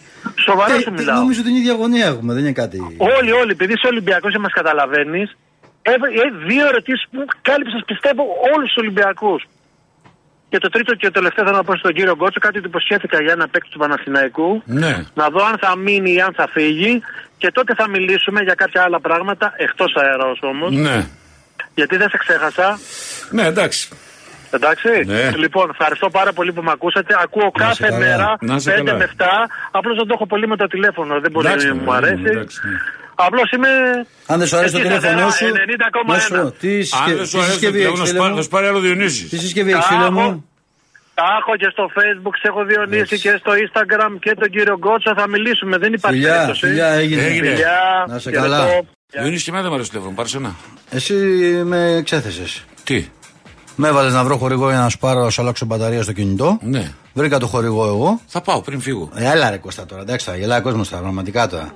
[0.47, 1.19] Σοβαρά τε- σου τε- μιλάω.
[1.19, 2.79] Νομίζω την ίδια γωνία έχουμε, δεν είναι κάτι.
[3.19, 5.37] Όλοι, όλοι, επειδή είσαι Ολυμπιακός και μας καταλαβαίνεις,
[6.47, 8.23] δύο ερωτήσεις που κάλυψες, πιστεύω,
[8.55, 9.43] όλους τους Ολυμπιακούς.
[10.55, 13.23] Και το τρίτο και το τελευταίο θέλω να πω στον κύριο Γκότσο, κάτι που υποσχέθηκα
[13.23, 14.63] για ένα παίκτη του Παναθηναϊκού.
[14.65, 14.95] Ναι.
[15.15, 17.03] Να δω αν θα μείνει ή αν θα φύγει.
[17.39, 20.71] Και τότε θα μιλήσουμε για κάποια άλλα πράγματα, εκτός αέρας όμως.
[20.73, 21.07] Ναι.
[21.75, 22.79] Γιατί δεν σε ξέχασα.
[23.31, 23.89] Ναι, εντάξει.
[24.51, 24.89] Εντάξει.
[25.07, 25.31] Ναι.
[25.37, 27.15] Λοιπόν, ευχαριστώ πάρα πολύ που με ακούσατε.
[27.23, 27.99] Ακούω Να κάθε σε καλά.
[27.99, 28.99] μέρα Να σε 5 καλά.
[28.99, 29.25] με 7.
[29.71, 31.21] Απλώς δεν το έχω πολύ με το τηλέφωνο.
[31.21, 32.23] Δεν μπορεί Εντάξει, να μου ναι, αρέσει.
[32.27, 32.79] εντάξει, ναι.
[33.15, 33.69] Απλώς είμαι.
[34.27, 35.55] Αν δεν σου αρέσει το Εκεί τηλέφωνό σταθερά, σου.
[36.07, 36.15] 90,1.
[36.15, 37.15] να σου πω, τι, Αν συσκε...
[37.15, 38.81] δεν σου τι αρέσει το συσκευή έχεις, τηλέφωνο, φίλε θα μου; θα σου πάρει άλλο
[38.81, 39.29] Διονύσης.
[39.29, 40.11] Τι συσκευή έχεις, φίλε Άχω.
[40.13, 40.45] μου;
[41.15, 45.15] Τα έχω και στο facebook, σε έχω διονύσει και στο instagram και τον κύριο Γκότσα.
[45.17, 46.67] Θα μιλήσουμε, δεν υπάρχει Φιλιά, περίπτωση.
[46.67, 47.23] φιλιά, έγινε.
[47.23, 47.49] Έγινε.
[47.49, 48.43] Φιλιά, Να σε χαιρετώ.
[48.51, 48.67] καλά.
[49.13, 50.55] Διονύση και εμένα δεν μου αρέσει το τηλέφωνο, πάρε ένα.
[50.91, 51.15] Εσύ
[51.65, 52.65] με εξέθεσες.
[52.85, 53.09] Τι;
[53.77, 56.59] Με έβαλες να βρω χορηγό για να σου πάρω, να σου αλλάξω μπαταρία στο κινητό.
[56.63, 56.93] Ναι.
[57.13, 58.21] Βρήκα το χορηγό εγώ.
[58.27, 59.11] Θα πάω πριν φύγω.
[59.15, 61.73] Ε, έλα ρε Κώστα τώρα, εντάξει, θα γελάει ο κόσμος τώρα, πραγματικά τώρα.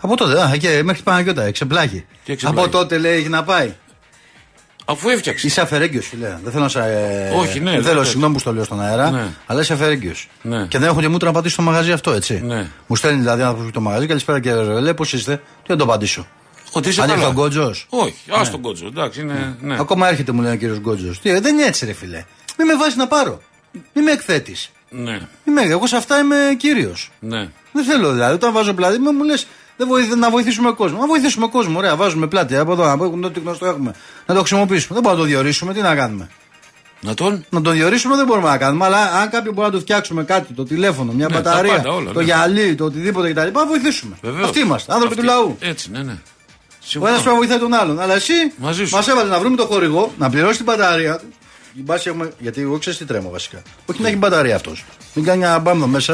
[0.00, 2.06] Από τότε, α, και μέχρι την Παναγιώτα, εξεπλάγει.
[2.24, 3.74] Τι εξεπλάγει; Από τότε λέει έχει να πάει.
[4.84, 5.46] Αφού έφτιαξε.
[5.46, 6.38] Είσαι αφαιρέγγιος, φίλε.
[6.42, 6.78] Δεν θέλω να σε.
[6.78, 8.08] ε, Όχι, ναι, Δεν δεν θέλω, θες.
[8.08, 9.26] συγγνώμη που στο λέω στον αέρα, Ναι.
[9.46, 10.28] αλλά είσαι αφαιρέγγιος.
[10.42, 10.66] Ναι.
[10.66, 12.40] Και δεν έχω και μούτρα να πατήσω στο μαγαζί αυτό, έτσι.
[12.44, 12.70] Ναι.
[12.86, 16.26] Μου στέλνει δηλαδή άνθρωπος το μαγαζί, καλησπέρα κύριε Ρελέ, πώς είστε; Τι να το απαντήσω.
[16.72, 17.18] Ότι είσαι Αν καλά.
[17.18, 17.86] ήρθε ο Γκότζος.
[17.88, 18.86] Όχι, ας τον κότσο.
[18.86, 19.56] Εντάξει, είναι.
[19.60, 19.76] Ναι.
[19.80, 21.20] Ακόμα έρχεται, μου λέει ο κύριος Γκότζος.
[21.20, 22.24] Τι, δεν είναι έτσι, ρε φίλε.
[22.58, 23.40] Μην με βάζεις να πάρω.
[23.94, 24.70] Μην με εκθέτεις.
[24.90, 25.18] Ναι.
[25.70, 27.10] Εγώ σε αυτά είμαι κύριος.
[27.20, 27.48] Ναι.
[27.72, 28.34] Δεν θέλω δηλαδή.
[28.34, 29.12] Όταν βάζω πλάτη μου,
[29.86, 30.98] μου λε να βοηθήσουμε κόσμο.
[31.00, 31.78] Να βοηθήσουμε κόσμο.
[31.78, 33.94] Ωραία, βάζουμε πλάτη από εδώ, από ό,τι γνωστό έχουμε.
[34.26, 34.94] Να το χρησιμοποιήσουμε.
[34.94, 35.72] Δεν μπορούμε να το διορίσουμε.
[35.74, 36.28] Τι να κάνουμε;
[37.00, 38.84] Να τον; Να το διορίσουμε δεν μπορούμε να κάνουμε.
[38.84, 41.92] Αλλά αν κάποιον μπορεί να του φτιάξουμε κάτι, το τηλέφωνο, μια Ναι, τα μπαταρία, πάντα,
[41.92, 42.24] όλα, το ναι.
[42.24, 43.48] γυαλί, το οτιδήποτε κτλ.
[43.52, 44.16] Να βοηθήσουμε.
[44.22, 44.44] Βεβαίως.
[44.48, 44.92] Αυτοί είμαστε.
[44.92, 45.26] Άνθρωποι Αυτοί.
[45.26, 45.56] του λαού.
[45.60, 46.04] Έτσι, ναι, ναι.
[47.00, 47.12] Ο ένας Συμφωνώ.
[47.12, 48.00] πρέπει να βοηθάει τον άλλον.
[48.00, 48.94] Αλλά εσύ Μαζί σου.
[48.96, 51.26] μας έβαλε να βρούμε το χορηγό, να πληρώσει την μπαταρία του.
[51.78, 53.62] Η μπάση έχουμε, γιατί εγώ ξέρω τι τρέμω βασικά.
[53.86, 54.84] Όχι να έχει μπαταρία αυτός.
[55.14, 56.12] Μην κάνει ένα μπάμδο μέσα.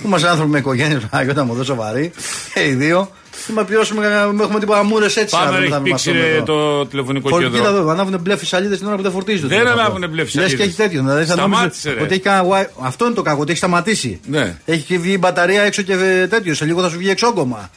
[0.00, 2.12] που είμαστε άνθρωποι με οικογένειες, όταν μου δω σοβαροί.
[2.54, 3.10] Και οι δύο.
[3.46, 5.36] Και μας πληρώσουμε, κανένα- έχουμε τίποτα μούρες έτσι.
[5.36, 6.44] Πάμε να να έχει θα πήξει είμαστε ρε, εδώ.
[6.44, 7.68] το τηλεφωνικό Φορτί κέντρο.
[7.68, 9.82] εδώ, ανάβουν μπλε φυσαλίδε την ώρα που δεν φορτίζει το Δεν τηλέφωνο.
[9.82, 10.56] ανάβουνε μπλε Λες φυσαλίδες.
[10.58, 11.00] και έχει τέτοιο.
[11.00, 12.02] Δηλαδή θα νόμιζε Σταμάτησε, ρε.
[12.02, 14.20] ότι έχει κανένα Wi- Αυτό είναι το κακό, ότι έχει σταματήσει.
[14.26, 14.56] Ναι.
[14.64, 16.54] Έχει και βγει η μπαταρία έξω και ε, τέτοιο.
[16.54, 17.70] Σε λίγο θα σου βγει εξόγκωμα.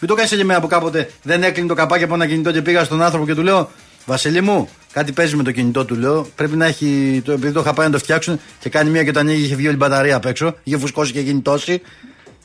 [0.00, 2.62] Μην το κάνεις και εμένα που κάποτε δεν έκλεινε το καπάκι από ένα κινητό και
[2.62, 3.70] πήγα στον άνθρωπο και του λέω
[4.06, 5.94] Βασίλη μου, κάτι παίζει με το κινητό του.
[5.96, 7.22] Λέω πρέπει να έχει.
[7.24, 9.54] Το, επειδή το είχα πάει να το φτιάξουν και κάνει μία και το ανοίγει είχε
[9.54, 10.56] βγει όλη η μπαταρία απ' έξω.
[10.62, 11.82] Είχε φουσκώσει και γίνει τόση.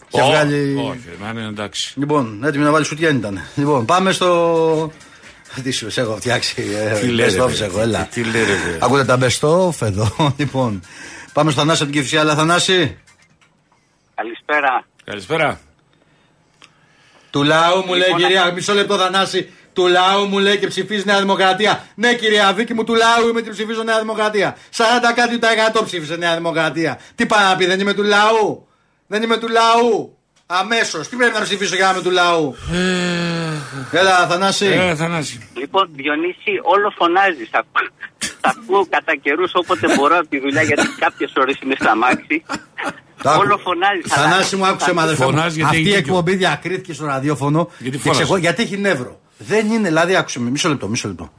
[0.10, 0.76] Και Ω, βγάλει.
[0.90, 1.94] Όχι, να είναι εντάξει.
[2.00, 3.42] Λοιπόν, έτοιμη να βάλει σουτιέν ήταν.
[3.56, 4.92] Λοιπόν, πάμε στο.
[5.64, 6.64] Τι σου σε έχω φτιάξει.
[6.94, 7.56] ε, Τι λέει, ρε, best of παιδί.
[7.58, 8.08] σε έχω, έλα.
[8.12, 8.78] Τι λέει, ρε, παιδί.
[8.82, 10.12] Ακούτε τα best of εδώ.
[10.38, 10.82] Λοιπόν,
[11.34, 12.20] πάμε στο Θανάση από την Κυφσιά.
[12.20, 12.98] Αλλά Θανάση,
[14.16, 14.86] Καλησπέρα.
[15.04, 15.60] Καλησπέρα.
[17.30, 19.50] Του λαού μου λέει Λοιπόν, κυρία, μισό λεπτό Θανάση.
[19.76, 21.84] Του λαού μου λέει και ψηφίζει Νέα Δημοκρατία.
[21.96, 24.58] Ναι, κυρία Βίκη μου, του λαού είμαι και ψηφίζω Νέα Δημοκρατία.
[24.78, 24.82] 40
[25.16, 27.00] κάτι τα 100 ψήφισε Νέα Δημοκρατία.
[27.16, 28.68] Τι πάει να πει, δεν είμαι του λαού;
[29.08, 31.08] Δεν είμαι του λαού; Αμέσως.
[31.08, 32.56] Τι πρέπει να ψηφίσω για να είμαι του λαού;
[33.92, 34.66] Έλα, Θανάση.
[34.66, 35.50] Ε, Θανάση.
[35.58, 37.50] Λοιπόν, Διονύση, όλο φωνάζεις.
[37.50, 37.64] Τα
[38.42, 42.44] ακούω κατά καιρούς όποτε μπορώ από τη δουλειά, γιατί κάποιες ώρες είμαι στα μάξι.
[43.24, 43.40] Το άκου.
[43.40, 44.06] Όλο φωνάζεις.
[44.14, 45.24] Θανάση μου, άκουσε, μαδερφέ.
[45.26, 45.30] μου.
[45.32, 46.14] Φωνάζει γιατί Αυτή η έχει δίκιο.
[46.14, 47.70] εκπομπή διακρίθηκε στο ραδιόφωνο.
[47.78, 48.22] Γιατί και φώνασε.
[48.22, 49.20] ξεχω- γιατί έχει νεύρο.
[49.38, 51.32] Δεν είναι, δηλαδή, άκουσε με, μισό λεπτό, μισό λεπτό.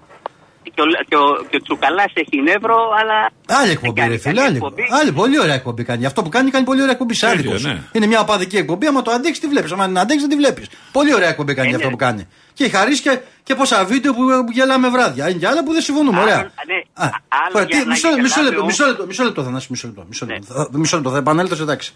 [0.62, 3.30] Και ο, και ο, και ο Τσουκαλάς έχει νεύρο, αλλά.
[3.60, 4.34] Άλλη εκπομπή, κάνει ρε φίλε.
[4.34, 4.82] καλή Άλλη, εκπομπή.
[5.00, 6.06] άλλη, πολύ ωραία εκπομπή κάνει.
[6.06, 7.14] Αυτό που κάνει, κάνει πολύ ωραία εκπομπή.
[7.14, 7.72] Σαν Τέλειο, άδικος.
[7.72, 7.80] ναι.
[7.92, 8.86] Είναι μια οπαδική εκπομπή.
[8.86, 9.72] Άμα το αντέξεις, τη βλέπεις.
[9.72, 10.66] Άμα την αντέξεις, δεν τη βλέπεις.
[10.92, 11.90] Πολύ ωραία εκπομπή κάνει Ε, αυτό ναι.
[11.92, 12.26] που κάνει.
[12.52, 15.28] Και έχει χαρίσει και, και πόσα βίντεο που, που γελάμε βράδια.
[15.28, 16.16] Είναι και άλλα που δεν συμφωνούμε.
[16.16, 16.36] Άλλο, Ωραία.
[16.38, 18.72] ναι, Α, άλλο τώρα, για τι, να μισό, γελάμε μισό, λεπτό, όμως.
[18.72, 20.04] μισό λεπτό, μισό λεπτό, Θανάση, μισό λεπτό.
[20.08, 20.32] Μισό Ναι.
[20.32, 21.92] λεπτό, Θα- μισό λεπτό, θα επανέλθω σε εντάξει.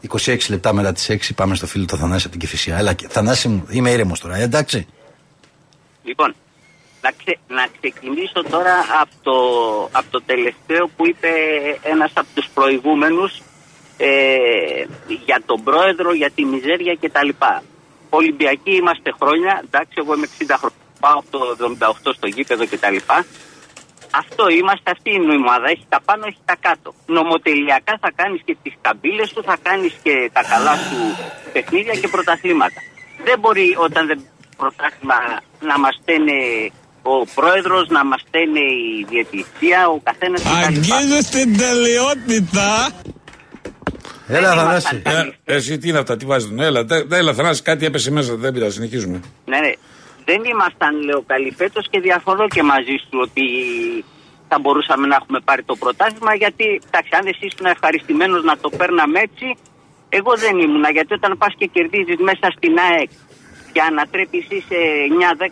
[0.00, 2.76] 26 λεπτά μετά τις 6 πάμε στο φίλο του Θανάση από την Κυφυσιά.
[2.76, 4.86] Έλα, και- Θανάση μου, είμαι ήρεμος τώρα, ε, εντάξει.
[6.02, 6.34] Λοιπόν,
[7.02, 9.38] να, ξε, να ξεκινήσω τώρα από το,
[9.98, 11.28] από το τελευταίο που είπε
[11.82, 13.42] ένας από τους προηγούμενους
[13.96, 14.84] ε,
[15.24, 17.28] για τον πρόεδρο, για τη μιζέρια κτλ.
[18.10, 21.40] Ολυμπιακοί είμαστε χρόνια, εντάξει εγώ είμαι 60 χρόνια, πάω από το
[22.08, 22.96] 78 στο γήπεδο κτλ.
[24.10, 25.68] Αυτό είμαστε, αυτή είναι η ομάδα.
[25.68, 26.94] Έχει τα πάνω, έχει τα κάτω.
[27.06, 30.96] Νομοτελειακά θα κάνεις και τις καμπύλες σου, θα κάνεις και τα καλά σου
[31.52, 32.80] παιχνίδια και πρωταθλήματα.
[33.24, 34.20] Δεν μπορεί όταν δεν
[34.60, 35.14] πρωτάθλημα
[35.70, 38.60] να μας στέλνει ο πρόεδρος, να μας στέλνει
[39.00, 41.18] η διαιτησία, ο καθένας κτλ.
[41.22, 42.68] στην τελειότητα.
[44.28, 44.94] Έλα, Δεν Θανάση.
[44.94, 46.60] ήμασταν Ε, εσύ τι είναι αυτά, τι βάζουν.
[46.60, 49.20] Έλα, τε- έλα, Θανάση, κάτι έπεσε μέσα, δεν πειράζει, συνεχίζουμε.
[49.44, 49.72] Ναι, ναι.
[50.24, 53.44] Δεν ήμασταν, λέω, καλοί φέτος και διαφωνώ και μαζί σου ότι
[54.48, 58.68] θα μπορούσαμε να έχουμε πάρει το πρωτάθλημα γιατί, εντάξει, αν εσύ ήσουν ευχαριστημένος να το
[58.78, 59.46] παίρναμε έτσι,
[60.08, 60.90] εγώ δεν ήμουνα.
[60.90, 63.10] Γιατί όταν πας και κερδίζεις μέσα στην ΑΕΚ
[63.72, 64.78] και ανατρέπεις είσαι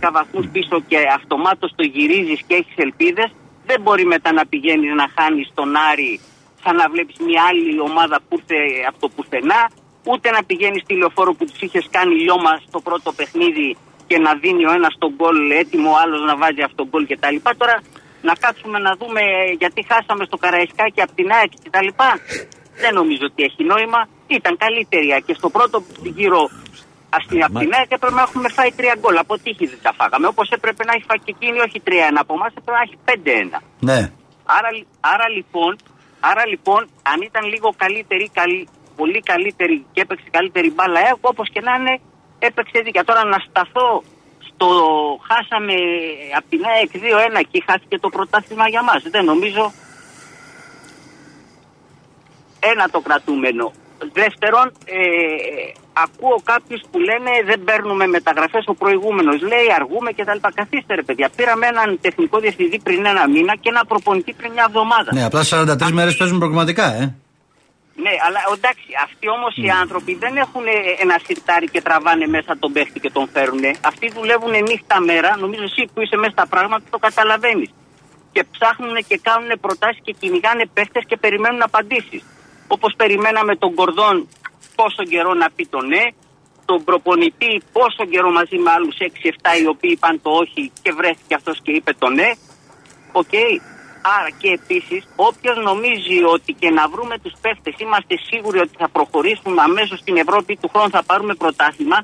[0.02, 3.30] 9-10 βαθμούς πίσω και αυτομάτως το γυρίζεις και έχεις ελπίδες,
[3.66, 6.20] δεν μπορεί μετά να πηγαίνεις να χάνεις τον Άρη
[6.62, 9.70] σαν να βλέπεις μια άλλη ομάδα που ήρθε από το πουθενά,
[10.04, 13.76] ούτε να πηγαίνεις στη λεωφόρο που τους είχες κάνει λιώμα στο πρώτο παιχνίδι
[14.06, 17.06] και να δίνει ο ένας τον γκολ έτοιμο, ο άλλος να βάζει αυτό τον γκολ
[17.06, 17.36] κτλ.
[17.56, 17.76] Τώρα
[18.22, 19.20] να κάτσουμε να δούμε
[19.58, 21.88] γιατί χάσαμε στο Καραϊσκάκι από την ΑΕΚ κτλ.
[22.82, 24.08] Δεν νομίζω ότι έχει νόημα.
[24.26, 26.50] Ήταν καλύτερη και στο πρώτο γύρο
[27.16, 29.16] Αστεία από την ΑΕΚ έπρεπε να έχουμε φάει τρία γκολ.
[29.16, 30.26] Από τύχη δεν τα φάγαμε.
[30.26, 31.90] Όπως έπρεπε να έχει φάει και εκείνη, όχι 3-1
[32.24, 33.62] από εμάς, έπρεπε να έχει 5-1.
[33.88, 34.00] Ναι.
[34.56, 34.68] Άρα,
[35.12, 35.72] άρα, λοιπόν,
[36.20, 36.80] άρα λοιπόν,
[37.12, 41.72] αν ήταν λίγο καλύτερη, καλή, πολύ καλύτερη και έπαιξε καλύτερη μπάλα, ε, όπως και να
[41.78, 41.94] είναι,
[42.38, 43.04] έπαιξε δίκαια.
[43.04, 44.02] Τώρα να σταθώ
[44.48, 44.68] στο
[45.28, 45.74] χάσαμε
[46.38, 49.02] από την ΑΕΚ 2-1 και χάθηκε το πρωτάθλημα για μας.
[49.10, 49.72] Δεν νομίζω
[52.60, 53.72] ένα το κρατούμενο.
[54.12, 54.98] Δεύτερον, ε,
[56.04, 59.36] ακούω κάποιους που λένε δεν παίρνουμε μεταγραφές ο προηγούμενος.
[59.40, 60.50] Λέει αργούμε και τα λοιπά.
[60.54, 61.28] Καθίστε ρε παιδιά.
[61.36, 65.10] Πήραμε έναν τεχνικό διευθυντή πριν ένα μήνα και ένα προπονητή πριν μια εβδομάδα.
[65.14, 67.14] Ναι, απλά 43 μέρες παίζουν προγραμματικά, ε.
[68.04, 72.52] Ναι, αλλά εντάξει, αυτοί όμως οι άνθρωποι δεν έχουν ε, ένα σιρτάρι και τραβάνε μέσα
[72.62, 73.62] τον παίχτη και τον φέρουν.
[73.90, 75.30] Αυτοί δουλεύουν νύχτα μέρα.
[75.44, 77.70] Νομίζω εσύ που είσαι μέσα στα πράγματα το καταλαβαίνεις.
[78.34, 82.22] Και ψάχνουν και κάνουν προτάσεις και κυνηγάνε παίχτες και περιμένουν απαντήσεις.
[82.74, 84.28] Όπως περιμέναμε τον Κορδόν
[84.80, 86.04] πόσο καιρό να πει το ναι,
[86.64, 89.04] τον προπονητή πόσο καιρό μαζί με άλλους 6-7
[89.62, 92.30] οι οποίοι είπαν το όχι και βρέθηκε αυτός και είπε το ναι.
[93.12, 93.34] Οκ.
[94.16, 98.88] Άρα και επίσης, όποιος νομίζει ότι και να βρούμε τους παίχτες είμαστε σίγουροι ότι θα
[98.88, 101.98] προχωρήσουμε αμέσως στην Ευρώπη του χρόνου θα πάρουμε πρωτάθλημα.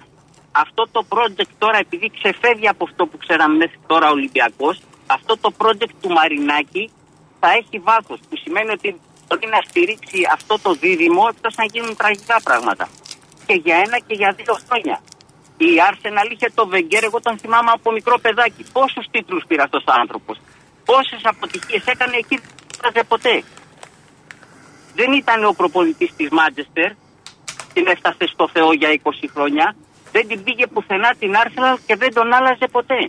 [0.53, 5.39] Αυτό το project τώρα, επειδή ξεφεύγει από αυτό που ξέραμε μέχρι τώρα ο Ολυμπιακός, αυτό
[5.39, 6.91] το project του Μαρινάκη
[7.41, 8.19] θα έχει βάθος.
[8.29, 9.01] Που σημαίνει ότι
[9.35, 12.89] μπορεί να στηρίξει αυτό το δίδυμο εκτός να γίνουν τραγικά πράγματα.
[13.47, 15.01] Και για ένα και για δύο χρόνια.
[15.57, 18.63] Η Arsenal είχε το Βεγγέρ, εγώ τον θυμάμαι από μικρό παιδάκι.
[18.73, 20.37] Πόσους τίτλους πήρε αυτός ο άνθρωπος;
[20.85, 23.43] Πόσες αποτυχίες έκανε εκεί δεν έφτασε ποτέ.
[24.95, 26.91] Δεν ήταν ο προπονητής της Μάντζεστερ,
[27.73, 29.77] την έφτασε στο Θεό για 20 χρόνια.
[30.13, 33.09] Δεν την πήγε πουθενά την Arsenal και δεν τον άλλαζε ποτέ.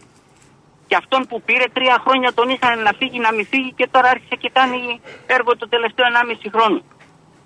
[0.87, 4.09] Και αυτόν που πήρε τρία χρόνια τον είχαν να φύγει, να μην φύγει και τώρα
[4.09, 6.81] άρχισε και κάνει έργο το τελευταίο 1,5 χρόνο.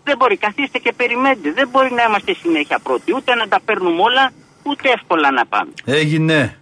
[0.04, 1.52] Δεν μπορεί, καθίστε και περιμένετε.
[1.52, 3.14] Δεν μπορεί να είμαστε συνέχεια πρώτοι.
[3.16, 4.32] Ούτε να τα παίρνουμε όλα,
[4.64, 5.72] ούτε εύκολα να πάμε.
[5.86, 6.60] Έγινε.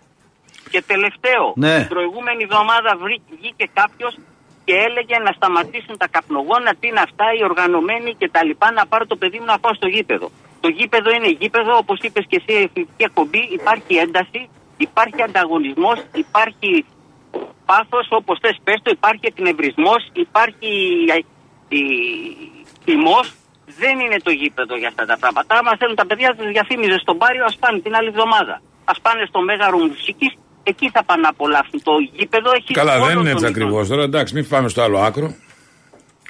[0.70, 1.78] Και τελευταίο, Ναι.
[1.78, 4.18] την προηγούμενη εβδομάδα βρή- βγήκε κάποιος
[4.66, 8.86] και έλεγε να σταματήσουν τα καπνογόνα, τι είναι αυτά, οι οργανωμένοι και τα λοιπά, να
[8.86, 10.32] πάρω το παιδί μου να πάω στο γήπεδο.
[10.60, 15.98] Το γήπεδο είναι γήπεδο, όπως είπες και εσύ, η φιλική εκπομπή, υπάρχει ένταση, υπάρχει ανταγωνισμός,
[16.24, 16.86] υπάρχει
[17.66, 20.72] πάθος, όπως θες πες το, υπάρχει εκνευρισμός, υπάρχει
[21.16, 21.18] ε,
[21.76, 22.52] η-
[22.84, 23.34] θυμός
[23.80, 25.58] δεν είναι το γήπεδο για αυτά τα πράγματα.
[25.60, 28.62] Άμα θέλουν τα παιδιά τους διαφήμιζε στον Πάριο, ας πάνε την άλλη εβδομάδα.
[28.86, 31.82] Α πάνε στο Μέγαρο Μουσική, εκεί θα πάνε να απολαύσουν.
[31.84, 32.74] Το γήπεδο έχει.
[32.74, 33.48] Καλά, όλο δεν είναι τον έτσι είδο.
[33.54, 34.04] ακριβώ τώρα.
[34.04, 35.26] Εντάξει, μην πάμε στο άλλο άκρο.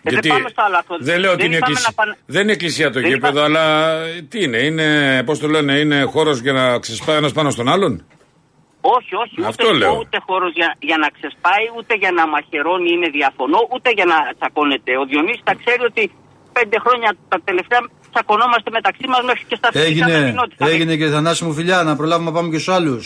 [0.04, 0.96] Ε, δεν πάμε στο άλλο άκρο.
[1.00, 1.94] δεν λέω ότι Δεν είναι είπαμε εκκλησία.
[1.98, 3.98] να πάνε- Δεν είναι εκκλησία το Δεν γήπεδο, είπα- αλλά
[4.30, 8.06] τι είναι, είναι, πώς το λένε, είναι χώρος για να ξεσπάει ένας πάνω στον άλλον;
[8.96, 9.36] Όχι, όχι.
[9.52, 9.94] Αυτό ούτε, λέω.
[10.02, 14.18] ούτε χώρος για, για να ξεσπάει, ούτε για να μαχαιρώνει είναι διαφωνώ, ούτε για να
[14.38, 14.92] τσακώνεται.
[15.02, 16.04] Ο Διονύσης τα ξέρει ότι
[16.58, 17.82] πέντε χρόνια τα τελευταία
[18.14, 20.64] τσακωνόμαστε μεταξύ μας μέχρι και στα φυσικά Έγινε, κοινότητα.
[20.72, 23.04] έγινε και Θανάση μου φιλιά, να προλάβουμε να πάμε και στους άλλους.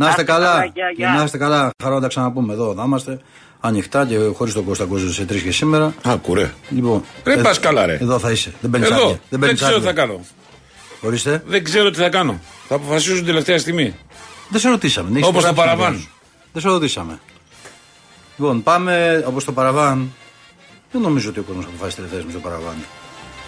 [0.00, 0.50] Να είστε Να είστε καλά.
[0.52, 1.10] καλά, γεια, Και γεια.
[1.16, 1.60] να είστε καλά.
[1.82, 2.66] Χαρά να τα ξαναπούμε εδώ.
[2.78, 3.12] Θα είμαστε
[3.60, 5.94] ανοιχτά και χωρίς τον Κώστα Κόζος σε τρεις και σήμερα.
[6.04, 6.50] Άκουρε.
[6.68, 7.94] Λοιπόν, Ρε, ε, πας καλά, ρε.
[8.00, 8.52] Εδώ θα είσαι.
[8.60, 9.08] Δεν παίρνεις Εδώ, άδεια.
[9.12, 10.02] δεν, Δεν παίρνεις ξέρω τι θα άδεια.
[10.02, 10.20] κάνω.
[11.00, 11.42] Ορίστε.
[11.46, 12.40] Δεν ξέρω τι θα κάνω.
[12.68, 13.94] Θα αποφασίσω την τελευταία στιγμή.
[14.48, 15.08] Δεν σε ρωτήσαμε.
[15.08, 15.98] δεν έχεις Όπως το υπογράψει παραβάν.
[16.00, 16.16] τίποτα.
[16.52, 17.18] Δεν σε ρωτήσαμε.
[18.36, 20.12] Λοιπόν, πάμε όπως το παραβάν.
[20.92, 22.74] Δεν νομίζω ότι ο κόσμος αποφάσισε τελευταίε με το παραβάν.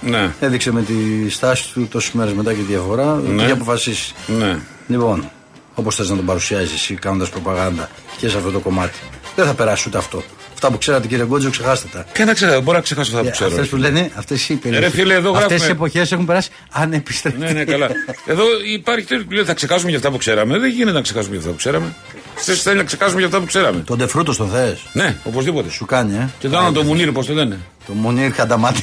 [0.00, 3.14] Ναι, Έδειξε με τη στάση του τόσες μέρες μετά και τη διαφορά.
[3.14, 3.42] Ναι.
[3.42, 4.14] Έχει αποφασίσει.
[4.26, 4.58] ναι.
[4.88, 5.30] Λοιπόν,
[5.74, 8.98] όπως θες να τον παρουσιάζει εσύ κάνοντας προπαγάνδα και σε αυτό το κομμάτι.
[9.36, 10.22] Δεν θα περάσει ούτε αυτό.
[10.62, 12.04] Αυτά που ξέρατε κύριε Γκότζο, ξεχάστε τα.
[12.12, 13.50] Και να ξέρω, μπορώ να ξεχάσω αυτά που ξέρω.
[13.50, 17.38] Αυτές που λένε, αυτές οι Ρε φίλε, εδώ Αυτές γράφουμε- οι εποχές έχουν περάσει ανεπιστρεπτή.
[17.40, 17.88] Ναι, ναι, καλά.
[18.26, 18.44] Εδώ
[18.74, 20.58] υπάρχει τέτοιο που λέει θα ξεχάσουμε για αυτά που ξέραμε.
[20.58, 21.94] Δεν γίνεται να ξεχάσουμε για αυτά που ξέραμε.
[22.34, 23.80] Θες θέλει να ξεχάσουμε για αυτά που ξέραμε.
[23.80, 25.70] Τον Ντεφρούτο τον θες; Ναι, οπωσδήποτε.
[25.70, 26.28] Σου κάνει, ε.
[26.38, 27.58] Και το άλλο το Μουνίρ, πώς το λένε.
[27.86, 28.82] Το Μονίρ Χανταμάτι.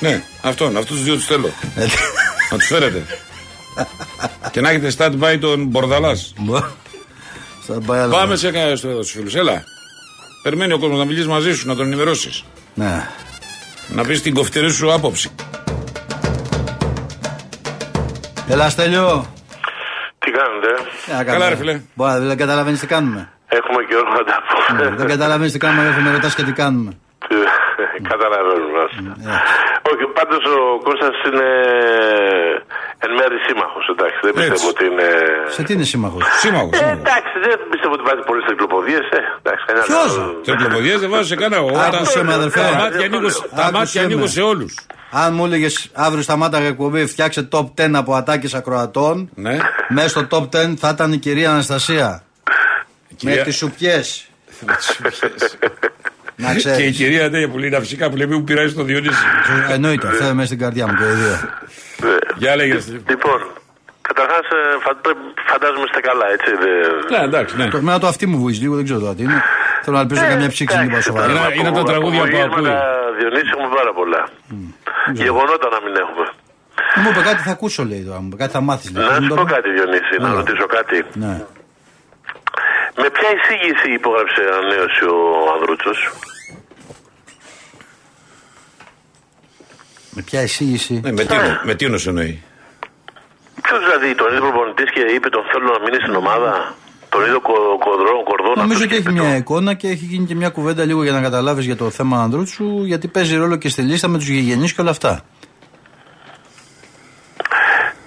[0.00, 1.50] Ναι, αυτόν, αυτούς τους δύο τους θέλω.
[1.76, 1.84] Ε,
[2.50, 3.04] Να τους φέρετε.
[4.50, 6.32] και να έχετε stand-by τον Μπορδαλάς.
[7.62, 8.12] Στα πάει άλλο.
[8.12, 9.34] Πάμε σε κανένα στους φίλους.
[9.34, 9.64] Έλα.
[10.42, 12.44] Περιμένει ο κόσμος να μιλήσεις μαζί σου, να τον ενημερώσεις.
[12.74, 13.08] Ναι.
[13.88, 15.30] Να πεις την κοφτερή σου άποψη.
[18.48, 19.26] Έλα, Στέλιο.
[20.18, 21.80] Τι κάνετε, Τι να κάνουμε; Καλά, ρε φίλε.
[21.94, 23.28] Μπορεί, δεν καταλαβαίνεις τι κάνουμε.
[23.48, 24.96] έχουμε καιρό να τα Ναι, πούμε.
[24.96, 26.92] δεν καταλαβαίνεις τι κάνουμε, δεν με ρωτάς και τι κάνουμε.
[28.12, 28.82] Καταλαβαίνουμε.
[29.24, 29.32] Ναι.
[29.90, 31.48] Όχι, πάντως ο Κώστας είναι
[33.04, 33.84] εν μέρη σύμμαχος.
[33.94, 34.66] Εντάξει, δεν πιστεύω Έτσι.
[34.72, 35.06] ότι είναι.
[35.56, 36.78] Σε τι είναι σύμμαχος; Σύμμαχος.
[36.80, 39.00] Ε, εντάξει, δεν πιστεύω ότι βάζει πολλές τρικλοποδίε.
[39.18, 41.56] Ε, εντάξει, κανένα Ποιος; άλλο- Τρικλοποδίε δεν βάζω σε κανένα.
[41.62, 42.60] Εγώ τα- Άκουσε με, αδερφέ.
[42.60, 44.06] Τα μάτια ανοίγω, τα Άκουσε μάτια με.
[44.06, 44.72] ανοίγω σε όλους.
[45.14, 49.30] Αν μου έλεγες αύριο σταμάταγε εκπομπή, φτιάξε top 10 από ατάκες ακροατών.
[49.34, 49.56] Ναι.
[49.88, 52.22] Μέσα στο top 10 θα ήταν η κυρία Αναστασία.
[53.10, 54.00] Με κυρία- τις σουπιέ.
[56.36, 56.90] Να Και η ξέρει.
[56.90, 59.24] κυρία τέτοια που λέει τα φυσικά που λέει μην μου πειράζει το Διονύση.
[59.70, 61.30] Εννοείται, αυτό είναι μέσα στην καρδιά μου και οι δύο.
[62.10, 62.16] Ναι.
[62.42, 62.78] Για λέγε.
[63.12, 63.38] Λοιπόν,
[64.08, 64.46] καταρχάς
[65.50, 66.50] φαντάζομαι είστε καλά, έτσι.
[66.62, 67.66] δεν- Ναι, εντάξει, ναι.
[67.72, 69.38] Το- Εμένα το αυτή μου βουίζει λίγο, δεν ξέρω τώρα τι είναι.
[69.84, 71.26] Θέλω να ελπίζω Ε, καμιά ψήξη εντάξει, λίγο σοβαρά.
[71.32, 73.16] Είναι- τώρα, είναι τα από- τραγούδια που απολογίσματα, ακούει.
[73.18, 74.22] Διονύση έχουμε πάρα πολλά.
[75.22, 76.26] Γεγονότα να μην έχουμε.
[77.00, 78.18] Μου είπε κάτι θα ακούσω, λέει τώρα.
[78.22, 78.88] μου είπε, Κάτι θα μάθεις.
[78.92, 80.36] Να σου πω κάτι, Διονύση, να Έλα.
[80.40, 80.96] ρωτήσω κάτι.
[81.24, 81.34] Ναι.
[83.00, 85.18] Με ποια εισήγηση υπόγραψε ανανέωση ο
[85.54, 85.98] Ανδρούτσος;
[90.14, 92.42] Με ποια εισήγηση; Ναι, με τι, εννο- με τι εννοείς εννοεί;
[93.62, 96.74] Ποιο δηλαδή τον είδε προπονητής και είπε τον θέλω να μείνει στην ομάδα.
[97.08, 98.54] Τον είδε κο- κοδρό, κορδόν.
[98.56, 100.84] Νομίζω αυτός ότι και έχει είπε μια το- εικόνα και έχει γίνει και μια κουβέντα
[100.84, 104.18] λίγο για να καταλάβεις για το θέμα Ανδρούτσου, γιατί παίζει ρόλο και στη λίστα με
[104.18, 105.12] τους γηγενείς και όλα αυτά.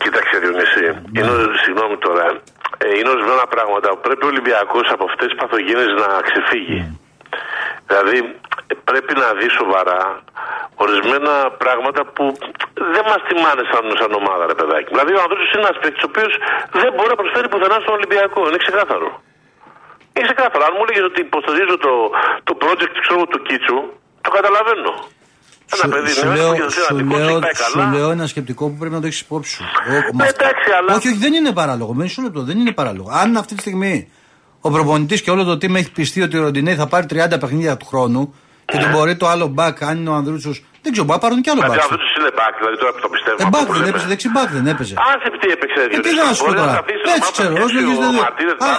[0.01, 1.19] Κοίταξε Διονύση, Ναι.
[1.19, 1.31] είναι,
[1.63, 2.23] συγγνώμη τώρα,
[2.83, 6.79] ε, είναι ορισμένα πράγματα που πρέπει ο Ολυμπιακός από αυτές τις παθογένειες να ξεφύγει.
[6.79, 6.91] Ναι.
[7.89, 8.17] Δηλαδή
[8.71, 9.99] ε, πρέπει να δεις σοβαρά
[10.83, 12.23] ορισμένα πράγματα που
[12.93, 14.89] δεν μας τιμάνε σαν, σαν ομάδα ρε παιδάκι.
[14.93, 16.31] Δηλαδή ο Ανδρούτσος είναι ένας παίκτης ο οποίος
[16.81, 19.09] δεν μπορεί να προσφέρει πουθενά στον Ολυμπιακό, είναι ξεκάθαρο.
[20.15, 20.63] Είναι ξεκάθαρο.
[20.67, 21.93] Αν μου έλεγες ότι υποστηρίζω το,
[22.47, 23.77] το project ξέρω, του Κίτσου,
[24.25, 24.93] το καταλαβαίνω.
[25.73, 27.91] Ένα Σου, παιδί σου νέος λέω, που έχει σου, δύναμη, λέω, πάει σου καλά.
[27.95, 29.63] λέω ένα σκεπτικό που πρέπει να το έχεις υπόψη σου.
[29.63, 31.93] Ο- με Ναι, αυτό- εντάξει, αλλά- Όχι, όχι, δεν είναι παράλογο.
[31.93, 33.09] Μισό λεπτό, δεν είναι παράλογο.
[33.21, 34.11] Αν αυτή τη στιγμή
[34.67, 37.73] ο προπονητής και όλο το team έχει πιστεί ότι ο Ροντινέη θα πάρει 30 παιχνίδια
[37.79, 38.21] του χρόνου
[38.69, 40.57] και ότι μπορεί το άλλο back, αν είναι ο Ανδρούτσος.
[40.83, 41.85] Δεν ξέρω, μπορεί να πάρουν και άλλο Δηλαδή back.
[41.87, 43.37] αυτό του είναι back, δηλαδή τώρα που το πιστεύω.
[43.41, 43.91] Ε, αυτό back που δεν λέμε.
[43.93, 44.93] έπαιζε, δεξί back δεν έπαιζε.
[45.09, 46.73] Αν σε τι έπαιξε, Ε, τι να σου πω τώρα.
[47.17, 48.15] Έτσι ξέρω, ως λέγεις δεν-
[48.69, 48.73] Α,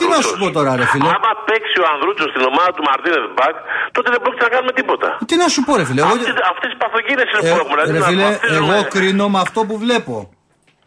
[0.00, 1.08] τι να σου πω τώρα, ρε φίλε.
[1.16, 3.54] Άμα παίξει ο Ανδρούτσος στην ομάδα του Μαρτίνεθ Μπακ,
[3.96, 5.08] τότε δεν πρόκειται να κάνουμε τίποτα.
[5.30, 6.00] Τι να σου πω, ρε φίλε.
[6.04, 6.14] Εγώ,
[6.52, 7.74] Αυτέ τι παθογένειες είναι ε, που έχουμε.
[7.82, 8.74] δηλαδή ρε να φίλε, βαφτίζουμε.
[8.74, 10.14] εγώ κρίνω με αυτό που βλέπω.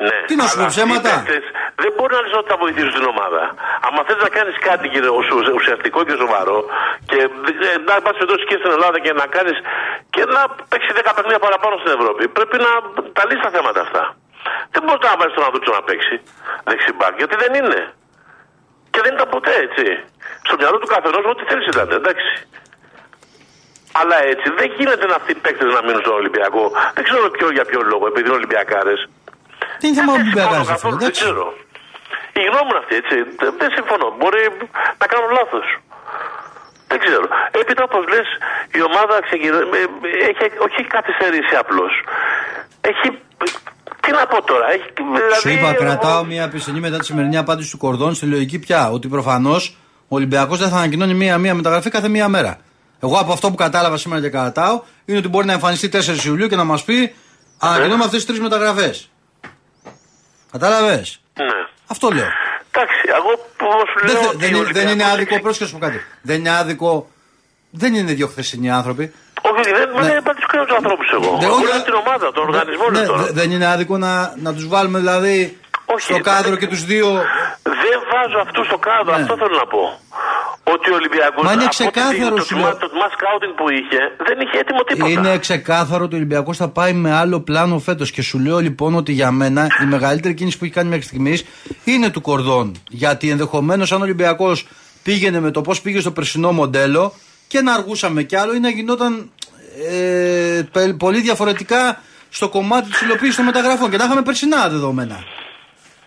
[0.06, 0.18] Ναι.
[0.30, 1.46] Τι να σου πω, Αλλά ψέματα; αυτοί οι παίκτες
[1.84, 3.42] Δεν μπορεί να λες ότι θα βοηθήσουν την ομάδα.
[3.86, 6.58] Αν θες να κάνεις κάτι κύριε, ουσ- ουσιαστικό και σοβαρό
[7.10, 7.20] και
[7.68, 9.58] ε, να πα εδώ και στην Ελλάδα και να κάνεις
[10.16, 12.72] και να παίξει 10 παιχνίδια παραπάνω στην Ευρώπη, πρέπει να
[13.18, 14.04] τα λύσεις τα θέματα αυτά.
[14.74, 16.16] Δεν μπορείς να βάλεις τον Ανδρούτσο να παίξει
[16.70, 17.80] δεξιμπάκ, γιατί δεν είναι.
[18.92, 19.86] Και δεν ήταν ποτέ έτσι.
[20.48, 22.32] Στο μυαλό του καθενός ό,τι θέλεις ήταν, εντάξει.
[24.00, 26.64] Αλλά έτσι δεν γίνεται να αυτοί οι παίκτες να μείνουν στον Ολυμπιακό.
[26.96, 29.00] Δεν ξέρω ποιο, για ποιο λόγο, επειδή είναι Ολυμπιακάρες.
[29.80, 31.04] Τι είναι θέμα Δεν που συμφωνώ πειράζει, καθόλου, φίλε.
[31.04, 31.22] δεν εντάξει.
[31.24, 31.46] ξέρω.
[32.42, 33.16] Η γνώμη μου είναι αυτή, έτσι.
[33.42, 34.08] Δεν- Δεν συμφωνώ.
[34.20, 34.42] Μπορεί
[35.02, 35.68] να κάνω λάθος.
[36.92, 37.26] Δεν ξέρω.
[37.60, 38.28] Έπειτα, όπω λες,
[38.80, 39.58] η ομάδα ξεκινά.
[39.58, 39.82] ε,
[40.30, 41.92] Έχει, όχι έχει καθυστερήσει απλώς.
[42.92, 43.08] Έχει.
[44.04, 44.66] Τι να πω τώρα.
[44.76, 48.26] Έχει, δηλαδή, Σου είπα, εγώ- κρατάω μια πισινή μετά τη σημερινή απάντηση του Κορδόν στη
[48.26, 48.82] λογική πια.
[48.92, 49.78] Ότι προφανώς
[50.08, 52.58] ο Ολυμπιακός δεν θα ανακοινώνει μία-μία μεταγραφή κάθε μία μέρα.
[53.04, 56.48] Εγώ από αυτό που κατάλαβα σήμερα και κρατάω είναι ότι μπορεί να εμφανιστεί 4 Ιουλίου
[56.48, 57.16] και να μας πει
[57.60, 59.10] Ανακοινώνουμε αυτές τις τρεις μεταγραφές.
[60.52, 61.46] Κατάλαβες; Ναι.
[61.88, 62.28] Αυτό λέω.
[62.72, 64.22] Εντάξει, εγώ πώ σου Δεν, λέω.
[64.22, 66.00] θε- ότι δεν, ο είναι, δεν είναι Ολυμπιακός άδικο, έχει- πρόσεχε να σου πω κάτι.
[66.22, 67.10] Δεν είναι άδικο.
[67.72, 69.14] Δεν είναι δύο χθεσινοί άνθρωποι.
[69.42, 70.14] Όχι, δεν Ναι.
[70.14, 70.22] ναι.
[70.22, 71.38] πατήσω κανένα τους ανθρώπους εγώ.
[71.40, 73.24] Δεν- Εγώ όχι, λέω την ομάδα, τον οργανισμό Ναι, λέω τώρα.
[73.24, 76.84] δε- δεν είναι άδικο να, να τους βάλουμε δηλαδή Όχι, στο δεν- κάδρο και τους
[76.86, 77.08] δύο.
[77.84, 79.22] Δεν βάζω αυτούς στο κάδρο, Ναι.
[79.22, 80.00] αυτό θέλω να πω.
[80.74, 81.44] Ότι ο Ολυμπιακός.
[81.46, 82.70] Μα είναι ξεκάθαρο, το, σου το, λέω.
[82.72, 85.12] το, το mass scouting που είχε δεν είχε έτοιμο τίποτα.
[85.12, 88.12] Είναι ξεκάθαρο ότι ο Ολυμπιακός θα πάει με άλλο πλάνο φέτος.
[88.12, 91.46] Και σου λέω λοιπόν ότι για μένα η μεγαλύτερη κίνηση που έχει κάνει μέχρι στιγμής
[91.84, 92.72] είναι του κορδόν.
[92.90, 94.68] Γιατί ενδεχομένως αν ο Ολυμπιακός
[95.04, 97.14] πήγαινε με το πώς πήγε στο περσινό μοντέλο
[97.48, 99.32] και να αργούσαμε κι άλλο ή να γινόταν
[99.90, 105.24] ε, πε- πολύ διαφορετικά στο κομμάτι της υλοποίησης των μεταγραφών και να είχαμε περσινά δεδομένα.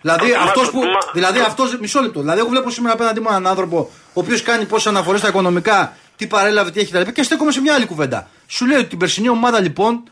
[0.01, 0.77] Δηλαδή Μα- αυτός που.
[0.79, 2.19] μα- Δηλαδή αυτός, μισό λεπτό.
[2.19, 5.93] Δηλαδή, εγώ βλέπω σήμερα απέναντι μου έναν άνθρωπο ο οποίος κάνει πόσες αναφορές στα οικονομικά,
[6.15, 7.11] τι παρέλαβε, τι έχει κτλ.
[7.11, 8.29] Και στέκομαι σε μια άλλη κουβέντα.
[8.47, 10.03] Σου λέει ότι την περσινή ομάδα λοιπόν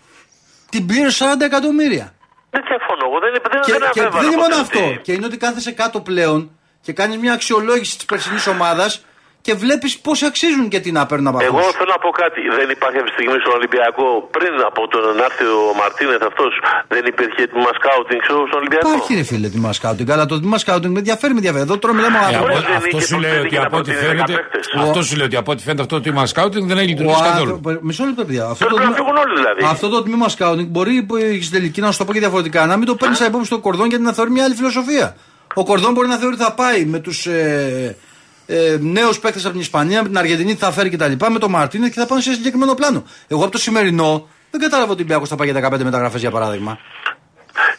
[0.70, 2.14] την πλήρωσε 40 εκατομμύρια.
[2.50, 3.06] Δεν διαφωνώ.
[3.06, 4.86] Εγώ δεν, δεν, Και, δεν και αμφέβαλα δεν είναι μόνο ποτέ αυτό.
[4.86, 9.06] ότι- Και είναι ότι κάθεσαι κάτω πλέον και κάνεις μια αξιολόγηση της περσινής ομάδας
[9.50, 11.76] και βλέπεις πόσοι αξίζουν και τι να παίρνουν από Εγώ αυτούς.
[11.80, 12.40] θέλω να πω κάτι.
[12.60, 16.52] Δεν υπάρχει αυτή τη στιγμή στον Ολυμπιακό πριν από τον να έρθει ο Μαρτίνεθ αυτός.
[16.94, 18.88] Δεν υπήρχε έτοιμο σκάουτινγκ στον Ολυμπιακό.
[18.90, 21.64] Υπάρχει ρε φίλε τιμά σκάουτινγκ, αλλά το τιμά σκάουτινγκ με ενδιαφέρει, με ενδιαφέρει.
[21.68, 23.60] Εδώ τώρα μιλάμε Ε, με από- Ωραία, δεν αυτό είχε σου λέει προτείνει ότι και
[23.62, 24.34] να από ό,τι προτείνει φαίνεται.
[24.34, 24.66] 10 παίκτες.
[24.86, 27.24] Αυτό σου λέει ότι από ό,τι φαίνεται αυτό το τμήμα σκάουτινγκ δεν έχει Ο λειτουργήσει
[27.30, 27.54] καθόλου.
[27.60, 28.44] άνθρω- Μισό λεπτό, παιδιά.
[28.54, 29.62] Αυτό Πρέπει το να τμήμα- φύγουν όλοι δηλαδή.
[29.74, 32.60] Αυτό το τμήμα σκάουτινγκ μπορεί που έχεις στην τελική να σου το πω και διαφορετικά
[32.72, 35.08] να μην το παίρνεις σαν υπόψη στο κορδόν γιατί να θεωρεί μια άλλη φιλοσοφία.
[35.54, 37.96] Ο κορδόν μπορεί να θεωρεί ότι θα πάει με τους ε,
[38.56, 41.14] ε, νέου παίκτε από την Ισπανία, με την Αργεντινή τι θα φέρει κτλ.
[41.36, 43.00] Με τον Μαρτίνες και θα πάνε σε συγκεκριμένο πλάνο.
[43.34, 44.12] Εγώ από το σημερινό
[44.52, 46.74] δεν κατάλαβα ότι ο Ολυμπιακό θα πάει για 15 μεταγραφές για παράδειγμα.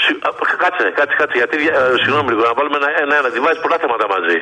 [0.05, 0.31] Συ- α,
[0.63, 1.37] Κάτσε, κάτσε, κάτσε.
[1.43, 4.39] Γιατί, ε, συγγνώμη λίγο, να βάλουμε ένα, ένα, ένα, τη βάζει πολλά θέματα μαζί.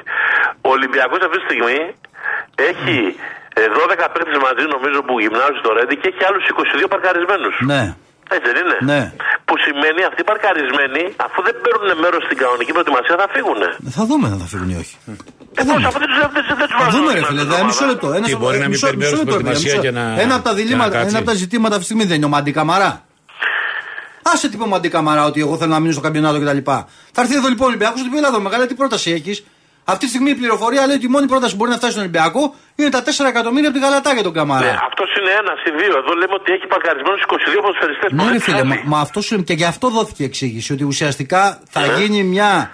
[0.68, 1.78] Ο Ολυμπιακός αυτή τη στιγμή
[2.70, 2.96] έχει
[3.60, 6.42] ε, 12 παίκτες μαζί, νομίζω, που γυμνάζουν στο Ρέντι και έχει άλλους
[6.84, 7.54] 22 παρκαρισμένους.
[7.72, 7.82] Ναι.
[8.36, 9.02] Έτσι δεν είναι; Ναι.
[9.46, 13.60] Που σημαίνει αυτοί οι παρκαρισμένοι, αφού δεν παίρνουν μέρος στην κανονική προετοιμασία, θα φύγουν.
[13.96, 14.94] Θα δούμε αν θα φύγουν ή όχι.
[15.60, 17.40] Ε, πώς, αφού δεν του δεν, δεν, δεν τους Θα βάζουν δούμε, στην ρε φίλε,
[17.42, 17.56] ομάδα.
[17.56, 18.06] δε, μισό λεπτό.
[18.18, 19.90] Ένας Τι, από- μπορεί να μην μισό- παίρνει μέρος μισό στην λεπτό, προετοιμασία μισό- και
[19.98, 21.08] να- Ένα από τα και να διλήμματα, κάτσει.
[21.12, 22.92] ένα από τα ζητήματα αυτή τη στιγμή δεν είναι ο Μαντί Καμαρά.
[24.32, 26.60] Άσε τι είπε ο Μαντί Καμαρά ότι εγώ θέλω να μείνω στο καμπιονάτο κτλ.
[27.14, 29.36] Θα έρθει εδώ λοιπόν ο Ολυμπιακός και του πει: Ελά, μεγάλη τι πρόταση έχεις;
[29.92, 32.02] Αυτή τη στιγμή η πληροφορία λέει ότι η μόνη πρόταση που μπορεί να φτάσει στον
[32.06, 34.70] Ολυμπιακό είναι τα 4 εκατομμύρια από την Γαλατά για τον Ναι, Καμαρά.
[34.88, 35.94] αυτό είναι ένα ή δύο.
[36.02, 38.08] Εδώ λέμε ότι έχει παρκαρισμένου 22 ποδοσφαιριστές.
[38.12, 41.60] Ναι, ρε φίλε, μα, μα αυτό σου λέμε και γι' αυτό δόθηκε εξήγηση ότι ουσιαστικά
[41.70, 41.92] θα Ναι.
[41.98, 42.70] γίνει μια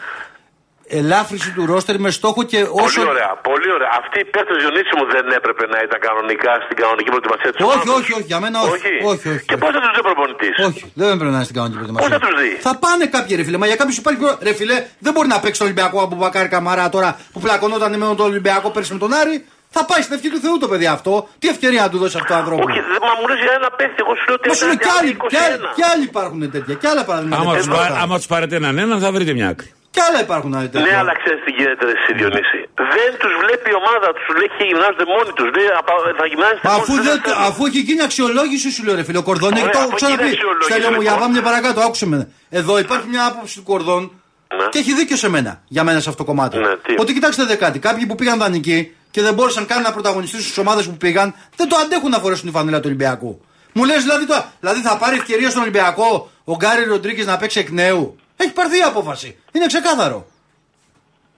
[1.01, 3.01] ελάφρυνση του ρόστερ με στόχο και όσο.
[3.01, 3.90] Πολύ ωραία, πολύ ωραία.
[4.01, 7.88] Αυτοί οι παίκτε Διονύση μου δεν έπρεπε να ήταν κανονικά στην κανονική προετοιμασία της Όχι,
[7.99, 8.70] όχι, όχι, για μένα όχι.
[9.12, 9.62] Όχι, όχι, Και όχι.
[9.62, 12.09] πώς θα τους δει ο προπονητής; Όχι, δεν πρέπει να είναι στην κανονική προετοιμασία.
[12.09, 14.18] Πώς θα τους δει; Θα πάνε κάποιοι ρε φίλε, μα για κάποιους υπάρχει.
[14.25, 17.90] προ- Ρε φίλε, δεν μπορεί να παίξει το Ολυμπιακό από Μπακάρι Καμαρά τώρα που πλακωνόταν
[17.99, 19.37] με τον Ολυμπιακό πέρσι με τον Άρη.
[19.77, 21.29] Θα πάει στην ευχή του Θεού το παιδί αυτό.
[21.38, 22.62] Τι ευκαιρία να του δώσει αυτό το άνθρωπο.
[22.68, 23.94] Όχι, δεν μα μου λες για ένα παίκτη.
[24.05, 25.75] Εγώ σου λέω ότι Μα σου λέω κι άλλοι, κι άλλοι, 21.
[25.75, 26.75] κι άλλοι υπάρχουν τέτοια.
[26.75, 27.42] Κι άλλα παραδείγματα.
[27.42, 27.88] Άμα τους τέτοια.
[27.88, 29.73] πα- Άμα τους πάρετε έναν έναν θα βρείτε μια άκρη.
[29.94, 30.87] Κι άλλα υπάρχουν άλλοι τέτοια.
[30.90, 32.61] Ναι, αλλά ξέρεις τι γίνεται, ρε, εσύ Διονύση.
[32.96, 34.24] Δεν τους βλέπει η ομάδα τους.
[34.40, 35.48] Λέει και γυμνάζονται μόνοι τους.
[36.20, 37.48] Θα γυμνάζεστε Μα μόνοι αφού, τους, δεν, δεν θέλουν.
[37.48, 40.22] αφού έχει γίνει αξιολόγηση, σου λέω ρε φίλε, ο Κορδόν έχει Ωραία, το αφού ξαναπεί.
[40.22, 41.22] γίνει αξιολόγηση, Στέλιο μου, για λοιπόν.
[41.22, 42.18] πάμε μια παρακάτω, άκουσε με.
[42.61, 44.02] Εδώ υπάρχει μια άποψη του Κορδόν
[44.59, 44.66] Ναι.
[44.72, 46.57] και έχει δίκιο σε μένα, για μένα σε αυτό το κομμάτι.
[46.59, 48.78] Ναι, τι; Ότι κοιτάξτε δε κάτι, κάποιοι που πήγαν δανεικοί
[49.14, 52.46] και δεν μπόρεσαν καν να πρωταγωνιστήσουν στις ομάδες που πήγαν, δεν το αντέχουν να φορέσουν
[52.48, 53.33] τη φανέλα του Ολυμπιακού.
[53.76, 57.59] Μου λες δηλαδή, το, δηλαδή θα πάρει ευκαιρία στον Ολυμπιακό ο Γκάρι Ροντρίγκες να παίξει
[57.61, 59.37] εκ νέου; Έχει πάρθει η απόφαση.
[59.52, 60.26] Είναι ξεκάθαρο.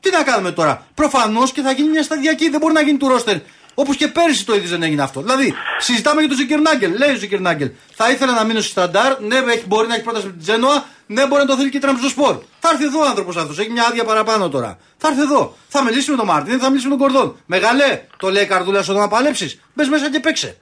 [0.00, 2.48] Τι να κάνουμε τώρα; Προφανώς και θα γίνει μια σταδιακή.
[2.48, 3.36] Δεν μπορεί να γίνει του ρόστερ.
[3.74, 5.20] Όπως και πέρυσι το ίδιο δεν έγινε αυτό.
[5.20, 6.96] Δηλαδή, συζητάμε για τον Ζικερνάγκελ.
[6.98, 7.70] Λέει ο Ζικερνάγκελ.
[7.94, 9.20] Θα ήθελα να μείνω στη Σταντάρ.
[9.20, 10.84] Ναι, έχει, μπορεί να έχει πρόταση με την Τζένοα.
[11.06, 12.38] Ναι, μπορεί να το θέλει και η Τραμπζοσπορ.
[12.60, 13.58] Θα έρθει εδώ ο άνθρωπος αυτός.
[13.58, 14.78] Έχει μια άδεια παραπάνω τώρα.
[14.96, 15.56] Θα έρθει εδώ.
[15.68, 17.36] Θα μιλήσει με τον Μάρτιν, θα μιλήσει με τον Κορδόν.
[17.46, 19.60] Μεγαλέ, το λέει η καρδούλα σου να παλέψεις.
[19.74, 20.56] Μπες μέσα και παίξε.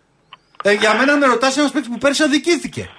[0.62, 2.90] Ε, για μένα με ρωτάς ένας παίκτης που πέρυσι αδικήθηκε.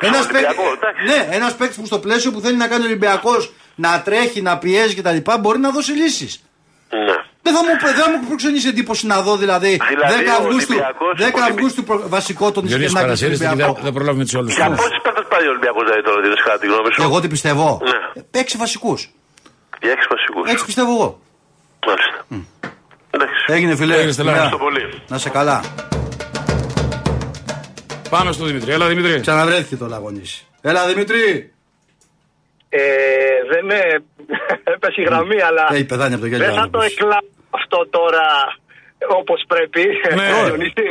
[0.00, 1.04] Ένας Ολυμπιακό, εντάξει.
[1.04, 4.58] ναι, ένας παίκτης που στο πλαίσιο που θέλει να κάνει ο Ολυμπιακός να τρέχει, να
[4.58, 5.16] πιέζει κτλ.
[5.40, 6.42] μπορεί να δώσει λύσεις.
[6.90, 7.14] Ναι.
[7.42, 10.74] Δεν θα μου, δεν θα μου προξενήσει εντύπωση να δω δηλαδή, Δηλαδή, 10 ο Αυγούστου,
[10.74, 13.78] Ολυμπιακός 10 πολύ- Αυγούστου προ- βασικό τον Διονύση Ισχυρνάκη στον Παρασύρης, δεν, Ολυμπιακό.
[13.82, 14.54] δεν προλάβουμε τους όλους.
[14.54, 17.02] Για πόσες παίκτες πάει ο Ολυμπιακός δηλαδή τώρα, Διονύση, κατά τη γνώμη σου.
[17.02, 17.80] Εγώ τι πιστεύω.
[17.90, 18.40] Ναι.
[18.40, 19.00] 6 βασικούς.
[19.82, 20.50] Για έξι βασικούς.
[20.52, 21.20] Έτσι πιστεύω εγώ.
[21.86, 22.18] Μάλιστα.
[23.10, 23.38] Εντάξει.
[23.46, 23.94] Έγινε φιλέ.
[23.96, 24.36] Έγινε, Στελάρα.
[24.36, 24.44] Γεια.
[24.46, 25.02] Ευχαριστώ πολύ.
[25.08, 25.56] Να σε καλά.
[28.10, 28.72] Πάμε στο Δημήτρη.
[28.72, 29.20] Έλα, Δημήτρη.
[29.20, 30.46] Ξαναβρέθηκε το λαγωνίσι.
[30.60, 31.52] Έλα Δημήτρη.
[32.68, 32.80] Ε,
[33.52, 33.78] δεν με
[34.74, 36.44] έπεσε η γραμμή, αλλά Έχει πεθάνει από το γέλιο.
[36.46, 36.92] δεν θα το άνθρωπος.
[36.92, 38.26] εκλάβω αυτό τώρα
[39.20, 39.82] όπως πρέπει.
[40.18, 40.28] Ναι.
[40.44, 40.88] Διονύση.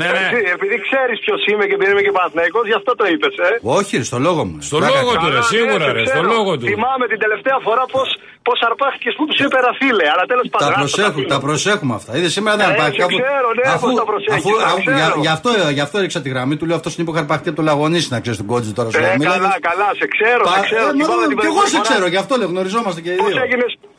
[0.00, 0.18] Ναι, ναι.
[0.24, 3.34] Έτσι, επειδή ξέρεις ποιος είμαι και επειδή είμαι και Παναθηναϊκός, γι' αυτό το είπες.
[3.48, 3.50] Ε.
[3.78, 4.56] Όχι, ρε, στο λόγο μου.
[4.68, 5.20] Στο Πλάκα λόγο κάνω.
[5.22, 6.32] του, ρε, Καλά, σίγουρα, ναι, ρε, το στο ξέρω.
[6.34, 6.64] λόγο του.
[6.72, 8.08] Θυμάμαι την τελευταία φορά πώς
[8.48, 10.06] πώς αρπάχτηκες που τους είπε φίλε.
[10.12, 10.64] Αλλά τέλος πάντων.
[10.66, 11.28] Τα άστο, προσέχουμε, αφήνω.
[11.34, 12.10] τα προσέχουμε αυτά.
[12.18, 13.02] Είδες σήμερα δεν Ε, αρπάχτηκε.
[13.02, 14.96] σε ξέρω, ναι, πώς τα προσέχεις, αφού, τα αφού- ξέρω.
[15.00, 16.64] για, γι' αυτό, γι' αυτό έριξα τη γραμμή του.
[16.68, 18.88] Λέω αυτός είναι που είχα αρπαχτεί από το λαγωνίσι να ξέρεις τον κότζι τώρα.
[18.90, 19.14] σου Ε, λέω.
[19.20, 19.38] Μίλαγες.
[19.44, 20.86] καλά, καλά, σε ξέρω, Πα- σε ξέρω.
[20.88, 22.14] ε, μα, Θυμάμαι την Κι εγώ σε προηγούμενη ξέρω, φορά.
[22.14, 23.42] γι' αυτό λέω γνωριζόμαστε και οι Πώς δύο.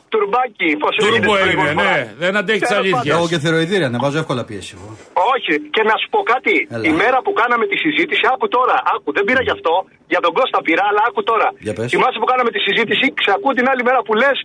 [0.08, 1.08] Έγινε τουρμπάκι, πώς έγινε.
[1.16, 1.88] Τούρμπο την έγινε, προηγούμενη ναι.
[1.88, 2.14] φορά.
[2.24, 3.14] Δεν αντέχεις τις Τέλος αλήθειες.
[3.16, 4.72] Εγώ και θεροειδήρια, ανεβάζω εύκολα πίεση.
[4.78, 4.88] εγώ.
[5.34, 6.54] Όχι, και να σου πω κάτι.
[6.74, 6.84] Έλα.
[6.90, 9.74] Η μέρα που κάναμε τη συζήτηση, άκου τώρα, άκου, δεν πήρα γι' αυτό,
[10.12, 11.48] για τον Κώστα πήρα, αλλά άκου τώρα.
[11.66, 11.86] Για πες.
[11.94, 14.38] Θυμάσαι που κάναμε τη συζήτηση, ξακούω την άλλη μέρα που λες,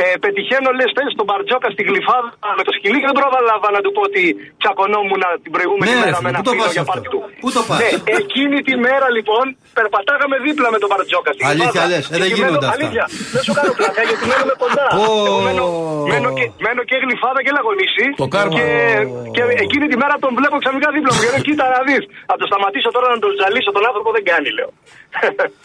[0.00, 3.80] ε, πετυχαίνω, λες, θέλει τον Μπαρτζόκα στη γλυφάδα με το σκυλί και δεν πρόλαβα να
[3.84, 4.22] του πω ότι
[4.60, 6.92] τσακωνόμουν την προηγούμενη Ναι, ρε μέρα φίλε, με ένα πού το φίλο πας για αυτό;
[6.92, 7.20] πάρτι του.
[7.42, 7.90] Πού το πας; Ναι,
[8.20, 9.44] εκείνη τη μέρα λοιπόν
[9.78, 11.30] περπατάγαμε δίπλα με τον Μπαρτζόκα.
[11.36, 11.90] στη Αλήθεια γλυφάδα.
[11.92, 12.78] λες, ε, δεν Και γίνονται μένω- αυτά.
[12.78, 13.04] Αλήθεια,
[13.34, 14.86] δεν σου κάνω πλάκα γιατί μένουμε κοντά.
[15.10, 15.16] Πω.
[15.28, 15.64] Εγώ μένω,
[16.12, 18.04] μένω, και, μένω και γλυφάδα και λαγωνίση.
[18.22, 18.54] Το κάρμα.
[18.56, 18.68] Και,
[19.36, 21.20] και εκείνη τη μέρα τον βλέπω ξαφνικά δίπλα μου.
[21.24, 22.02] Και λέω, κοίτα να δεις.
[22.30, 24.70] Θα το σταματήσω τώρα να τον ζαλίσω τον άνθρωπο δεν κάνει, λέω.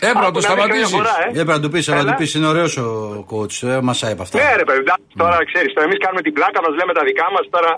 [0.07, 0.95] Έπρεπε να Άκου το δεις καμιά σταματήσεις.
[0.99, 1.27] φορά, ε.
[1.39, 2.09] Έπρεπε να του πεις, αλλά Έλα.
[2.09, 2.87] του πεις είναι ωραίος ο
[3.31, 4.35] coach, ε, μασάει από αυτά.
[4.41, 5.71] Ναι, ρε παιδί, εντάξει, τώρα ξέρεις.
[5.87, 7.45] Εμείς κάνουμε την πλάκα μας, λέμε τα δικά μας.
[7.55, 7.71] Τώρα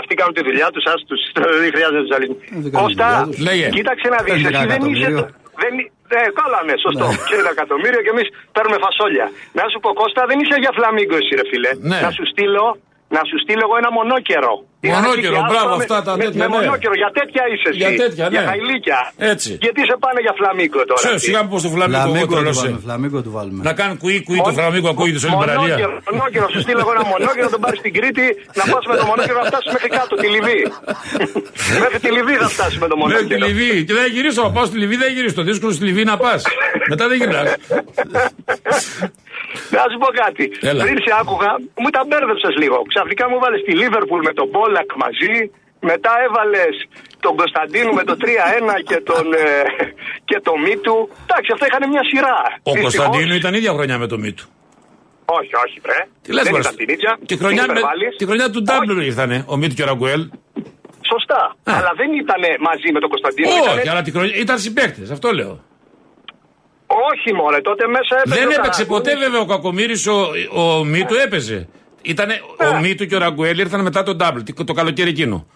[0.00, 1.20] αυτοί κάνουν τη δουλειά τους, ας τους.
[1.62, 2.38] Δεν χρειάζεται να τους ζαλίσουμε.
[2.56, 3.38] Ε, δεν κάνουν τη Κώστα, δουλειά τους.
[3.48, 3.66] Λέγε.
[3.76, 4.32] κοίταξε να δεις.
[4.32, 5.10] Παίρνει Εσύ κανένα δεν είσαι.
[5.60, 5.90] Εκατομμύριο.
[6.12, 7.06] Δεν, ε, καλά, ναι, σωστό.
[7.08, 7.16] Ναι.
[7.28, 9.26] Και ένα εκατομμύριο και εμείς παίρνουμε φασόλια.
[9.58, 11.70] Να σου πω, Κώστα, δεν είσαι για φλαμίγκος, εσύ, ρε φίλε.
[11.90, 11.98] Ναι.
[12.04, 12.66] Να σου στείλω,
[13.16, 14.52] να σου στείλω εγώ ένα μονόκερο.
[14.96, 16.54] Μονόκερο, Είχα μπράβο, με- αυτά τα με, τέτοια, Με ναι.
[16.56, 17.78] μονόκερο, για τέτοια είσαι εσύ.
[17.82, 18.32] Για τέτοια, ναι.
[18.34, 18.98] Για χαϊλίκια.
[19.32, 19.50] Έτσι.
[19.64, 21.00] Γιατί σε πάνε για φλαμίγκο τώρα.
[21.02, 21.26] Ξέρω, αυτοί.
[21.28, 22.60] σιγά μου πω στο φλαμίγκο εγώ Φλαμίγκο του τρελός, ε.
[22.62, 22.80] βάλουμε.
[22.86, 23.60] Φλαμίγκο του βάλουμε.
[23.68, 25.74] Να κάνουν κουί κουί το φλαμίγκο ακούγεται σε όλη την παραλία.
[25.76, 28.26] Μονόκερο, μονόκερο, σου στείλω εγώ ένα μονόκερο, να τον πάρεις στην Κρήτη,
[28.58, 30.64] να πα με το μονόκερο να φτάσει μέχρι κάτω, τη Λιβύη.
[31.82, 33.46] μέχρι τη Λιβύη θα φτάσει με το Μέχρι τη μονόκερο.
[33.48, 33.78] Λιβύη.
[33.86, 34.40] Και δεν γυρίσω.
[34.46, 35.34] Να πάω στη Λιβύη, δεν γυρίσω.
[35.40, 36.40] Το δύσκολο στη Λιβύη να πας.
[36.92, 37.48] Μετά δεν γυρνάς.
[39.76, 40.44] Να σου πω κάτι.
[40.70, 40.80] Έλα.
[40.84, 41.50] Πριν σε άκουγα,
[41.82, 42.78] μου τα μπέρδεψες λίγο.
[42.92, 45.34] Ξαφνικά μου βάλες τη Λίβερπουλ με τον Μπόλακ μαζί.
[45.90, 46.74] Μετά έβαλες
[47.24, 49.48] τον Κωνσταντίνου με το 3-1 και τον, ε,
[50.28, 50.96] και το Μίτου.
[51.26, 52.36] Εντάξει, αυτά είχαν μια σειρά.
[52.68, 54.46] Ο Δυστυχώς- Κωνσταντίνο ήταν ίδια χρονιά με το Μίτου.
[55.38, 56.00] Όχι, όχι, βρε.
[56.24, 56.62] Τι λες, Δεν μωρέ.
[56.64, 57.10] ήταν την ίδια.
[57.30, 58.16] Τη χρονιά, Μην με, υπερβάλλεις.
[58.20, 60.22] τη χρονιά του Ντάμπλου ήρθανε ο Μίτου και ο Ραγκουέλ.
[61.12, 61.42] Σωστά.
[61.70, 61.72] Α.
[61.78, 63.48] Αλλά δεν ήταν μαζί με τον Κωνσταντίνο.
[63.48, 65.54] Όχι, ήτανε- αλλά τη χρονιά, ήταν συμπαίκτες, αυτό λέω.
[67.12, 68.34] Όχι, μωρέ, τότε μέσα έπαιζε.
[68.40, 68.86] Δεν ο έπαιξε Καραγκούνης.
[69.12, 69.94] ποτέ βέβαια ο Κακομήρη,
[70.52, 71.68] ο, ο Μίτου έπαιζε.
[72.02, 72.80] Ήτανε, ο Ναι.
[72.80, 75.46] Μίτου και ο Ραγκουέλ ήρθαν μετά τον Ντάμπλ, το, το καλοκαίρι εκείνο.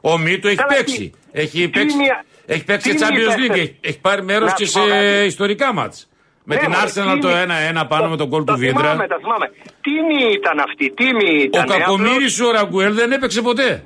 [0.00, 0.96] Ο Μίτου έχει Καλά, παίξει.
[1.10, 3.38] τι- Έχει τι παίξει, μία- έχει παίξει τι και Champions μία League.
[3.48, 3.58] παίχτες.
[3.58, 5.24] Έχει, έχει πάρει μέρος Να και σου σε πω κάτι.
[5.26, 6.08] ιστορικά μάτς.
[6.44, 7.42] Με Ναι, την μωρέ, Arsenal το τίμη-
[7.82, 8.80] 1-1 πάνω με τον κόλ Το του Βίντρα.
[8.80, 9.46] θυμάμαι, τα θυμάμαι.
[9.80, 11.66] Τίμη ήταν αυτή, τίμη Ο ήταν.
[11.66, 13.84] Κακομήρη ο Ραγκουέλ δεν έπαιξε ποτέ.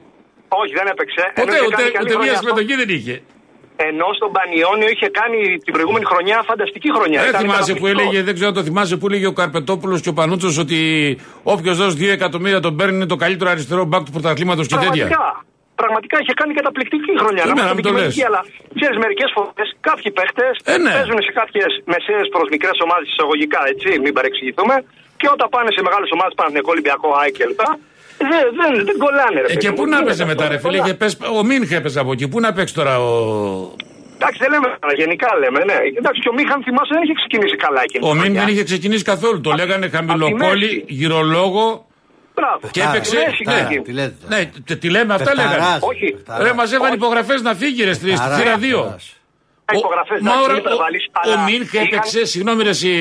[0.49, 1.23] Όχι, δεν έπαιξε.
[1.35, 2.39] Ενώ Ποτέ, είχε ούτε, κάνει καλή ούτε μία χρονιά.
[2.41, 3.23] συμμετοχή δεν είχε.
[3.77, 7.21] Ενώ στον Πανιόνιο είχε κάνει την προηγούμενη χρονιά φανταστική χρονιά.
[7.21, 8.03] Δεν Ήταν θυμάσαι που καταπληκτικός.
[8.03, 10.79] έλεγε, δεν ξέρω αν το θυμάσαι που έλεγε ο Καρπετόπουλος και ο Πανούτσος ότι
[11.55, 15.07] όποιος δώσει 2 εκατομμύρια τον παίρνει είναι το καλύτερο αριστερό μπακ του πρωταθλήματος και τέτοια.
[15.07, 15.45] Πραγματικά.
[15.83, 17.43] Πραγματικά είχε κάνει καταπληκτική χρονιά.
[17.49, 18.29] Σήμερα Να μην το αντικειμενική, λες.
[18.29, 18.41] αλλά
[18.79, 20.93] ξέρεις, μερικές φορές κάποιοι παίχτες Ε, ναι.
[20.97, 24.75] παίζουν σε κάποιες μεσαίες προς μικρές ομάδες εισαγωγικά, έτσι, μην παρεξηγηθούμε.
[25.21, 27.63] Και όταν πάνε σε μεγάλες ομάδες, Παναθηναϊκό, Ολυμπιακό, ΑΕΚ κλπ.
[28.33, 29.75] Δεν, δεν, δεν κολλάνε, ρε Ε, παιδί και μου.
[29.77, 30.91] πού να Δεν παίζει είναι μετά, αυτό, ρε δεν φίλε, κολλά.
[30.93, 32.29] και πες, ο Μίνχ έπαιζε από εκεί.
[32.29, 33.11] Πού να παίξει τώρα ο.
[34.19, 35.77] Εντάξει, δεν λέμε, αλλά γενικά λέμε, ναι.
[36.01, 38.03] Εντάξει, και ο Μίχαν θυμάσαι δεν είχε ξεκινήσει καλά εκείνη.
[38.05, 38.41] Ο τη Μίνχ χρονιά.
[38.45, 39.41] δεν είχε ξεκινήσει καθόλου.
[39.41, 40.85] Το λέγανε χαμηλοκόλλη, μέση.
[41.01, 41.87] γυρολόγο
[42.37, 42.65] Μπράβο.
[42.71, 43.17] και Άρα, έπαιξε.
[43.17, 43.79] μέση Ναι, εκεί.
[43.87, 44.15] Τι λέτε.
[44.23, 44.37] τώρα.
[44.37, 45.79] ναι, τε- τι λέμε, αυτά Πεχταράς, λέγανε.
[45.91, 46.07] Όχι.
[46.13, 46.43] πεχταράς.
[46.47, 46.99] Ρε, μαζεύανε Όχι.
[47.01, 48.61] υπογραφές να φύγει ρε στη στη Πεχταράς, θύρα 2.
[48.61, 49.07] πεχταράς.
[49.75, 52.69] Ο- υπογραφές, Μα εντάξει, ο- μην υπερβάλλεις, ο- Ο αλλά Μίνχ είχαν- έπαιξε, συγγνώμη ρε
[52.77, 52.93] εσύ.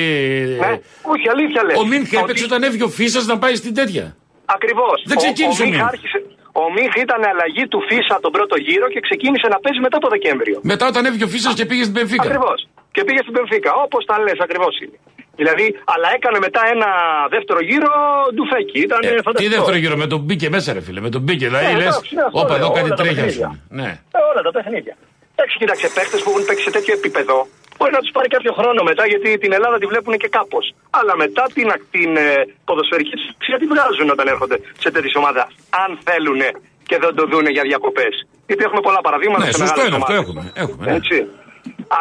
[0.60, 0.72] Ναι,
[1.12, 1.76] όχι, αλήθεια λες.
[1.82, 4.16] Ο Μίνχ Ότι- έπαιξε όταν έφυγε ο Φίσας να πάει στην τέτοια.
[4.56, 4.96] Ακριβώς.
[5.10, 5.76] Δεν ξεκίνησε ο ο, Μίχ.
[5.80, 5.88] Μίχ.
[5.92, 6.24] άρχισε-
[6.62, 10.08] Ο Μίχ ήταν αλλαγή του Φίσα τον πρώτο γύρο και ξεκίνησε να παίζει μετά το
[10.14, 10.56] Δεκέμβριο.
[10.72, 12.22] Μετά όταν έφυγε ο Φίσας και πήγε στην Πενφύκα.
[12.28, 12.58] Ακριβώς.
[12.94, 13.70] Και πήγε στην Πενφύκα.
[13.86, 14.96] Όπως τα λες, ακριβώς είναι.
[15.40, 16.88] Δηλαδή, αλλά έκανε μετά ένα
[17.34, 17.90] δεύτερο γύρο
[18.34, 18.78] ντουφέκι.
[18.88, 19.54] Ήταν Ε, τι φανταστικό.
[19.56, 21.00] δεύτερο γύρο, με τον μπήκε μέσα, ρε φίλε.
[21.06, 21.44] Με τον μπήκε.
[21.50, 23.46] Δηλαδή Ε, λες, εντάξει, ναι, αυτό όπα εδώ λέω, κάτι όλα τα τρέχει, ας παιχνίδια.
[23.68, 23.82] πούμε.
[23.82, 23.88] Ναι.
[24.16, 24.94] Ε, όλα τα παιχνίδια.
[25.34, 27.36] Εντάξει, κοίταξε, παίχτες που έχουν παίξει σε τέτοιο επίπεδο
[27.78, 30.64] μπορεί να τους πάρει κάποιο χρόνο μετά γιατί την Ελλάδα τη βλέπουν και κάπως.
[30.98, 32.28] Αλλά μετά την, την ε,
[32.68, 35.42] ποδοσφαιρική τους αξία τη βγάζουν όταν έρχονται σε τέτοιες ομάδα.
[35.84, 36.40] Αν θέλουν
[36.88, 38.14] και δεν το δούνε για διακοπές.
[38.46, 40.12] Γιατί έχουμε πολλά παραδείγματα Ναι, σε σωστό μεγάλες είναι αυτό.
[40.12, 40.22] ομάδες.
[40.22, 40.42] Έχουμε.
[40.62, 40.96] έχουμε ναι.
[40.98, 41.16] Έτσι.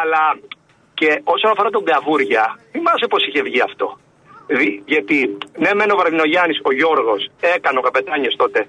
[0.02, 0.24] Αλλά
[1.00, 3.88] και όσον αφορά τον Καβούρια, θυμάσαι πώ είχε βγει αυτό.
[4.48, 7.22] Δι- γιατί ναι, μεν ο Βραδινογιάννη, ο Γιώργος,
[7.56, 8.60] έκανε ο καπετάνιος τότε,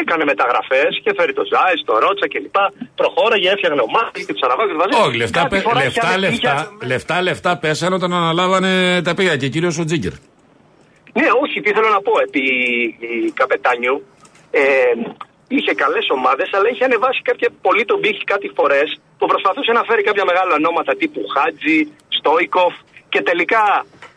[0.00, 2.56] έκανε μεταγραφές και φέρει το Ζάις, το Ρότσα κλπ.
[3.00, 4.94] Προχώραγε, έφτιαχνε ομάδα και τους Αραβάκου βαζέ.
[5.04, 6.54] Όχι, λεφτά, πε- λεφτά, λεφτά,
[6.90, 10.14] λεφτά, λεφτά πέσανε όταν αναλάβανε τα πήγα και κυρίως ο Τζίγκερ.
[11.18, 12.12] Ναι, όχι, τι θέλω να πω.
[12.26, 12.42] Επί
[13.26, 13.96] η Καπετάνιου
[14.50, 14.62] ε,
[15.56, 19.82] είχε καλές ομάδες, αλλά είχε ανεβάσει κάποια πολύ τον πύχη κάτι φορές που προσπαθούσε να
[19.88, 21.78] φέρει κάποια μεγάλα ονόματα τύπου Χάτζη,
[22.18, 22.74] Στόικοφ
[23.12, 23.62] και τελικά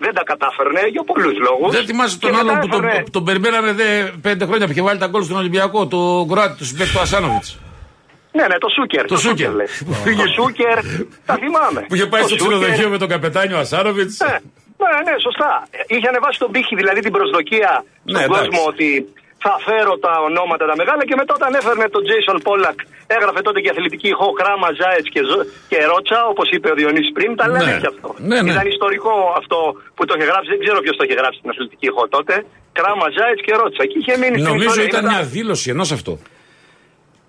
[0.03, 1.71] δεν τα κατάφερνε για πολλούς λόγους.
[1.75, 3.87] Δεν θυμάσαι τον άλλον που τον, τον περιμέναμε δε
[4.21, 7.49] πέντε χρόνια που είχε βάλει τα γκολ στον Ολυμπιακό, τον Κροάτι, τον συμπέκτη του Ασάνοβιτς.
[8.37, 9.05] Ναι, ναι, το Σούκερ.
[9.05, 9.51] Το Σούκερ.
[9.53, 9.71] λες.
[10.21, 10.77] Το Σούκερ,
[11.25, 11.81] τα θυμάμαι.
[11.87, 12.57] Που είχε πάει Το στο Σούκερ.
[12.57, 14.17] ξενοδοχείο με τον καπετάνιο Ασάνοβιτς.
[14.25, 14.35] Ναι,
[14.93, 15.51] ναι, ναι, σωστά.
[15.87, 18.49] Είχε ανεβάσει τον πύχη, δηλαδή την προσδοκία στον Ναι, εντάξει.
[18.49, 18.87] κόσμο ότι
[19.45, 22.77] θα φέρω τα ονόματα τα μεγάλα και μετά όταν έφερνε τον Τζέισον Πόλακ,
[23.17, 27.11] έγραφε τότε και αθλητική ηχό Κράμα, Ζάετς και, Ζω- και Ρότσα, όπως είπε ο Διονύσης
[27.17, 27.77] πριν, τα λένε Ναι.
[27.83, 28.09] και αυτό.
[28.29, 28.51] Ναι, ναι.
[28.55, 29.57] Ήταν ιστορικό αυτό
[29.95, 32.33] που το είχε γράψει, δεν ξέρω ποιος το είχε γράψει στην αθλητική ηχό τότε.
[32.79, 33.83] Κράμα, Ζάετς και Ρότσα.
[33.89, 34.89] Και είχε μείνει στην Νομίζω ιστορία.
[34.91, 36.13] ήταν Μετά- μια δήλωση ενός αυτό.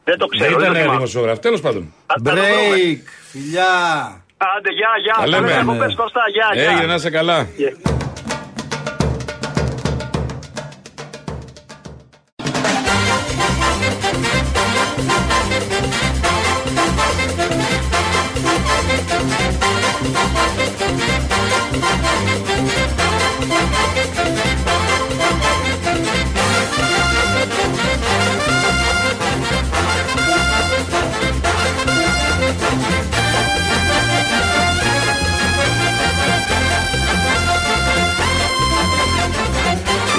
[0.09, 0.97] Δεν το Δεν ξέρω, δεν ήταν το θυμάμαι.
[0.99, 1.41] δημοσιογράφο.
[1.47, 1.83] Τέλος πάντων.
[2.07, 2.49] Θα- θα το βρούμε.
[2.73, 3.01] Break.
[3.33, 3.73] Φιλιά.
[4.53, 5.15] Άντε, γεια, γεια.
[5.23, 5.49] Τα λέμε.
[5.49, 6.71] Καλές διακοπές, Κώστα, γεια, γεια.
[6.71, 7.39] Έγινε, να είσαι καλά.
[7.61, 7.73] Γεια.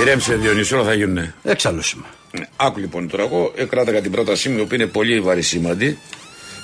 [0.01, 1.33] Ηρέμησε Διονύση, όλα θα γίνουν.
[1.43, 2.05] Έξαλλος είμαι.
[2.55, 5.97] Άκου λοιπόν τώρα, εγώ κράταγα την πρότασή μου, η οποία είναι πολύ βαρισίμαντη.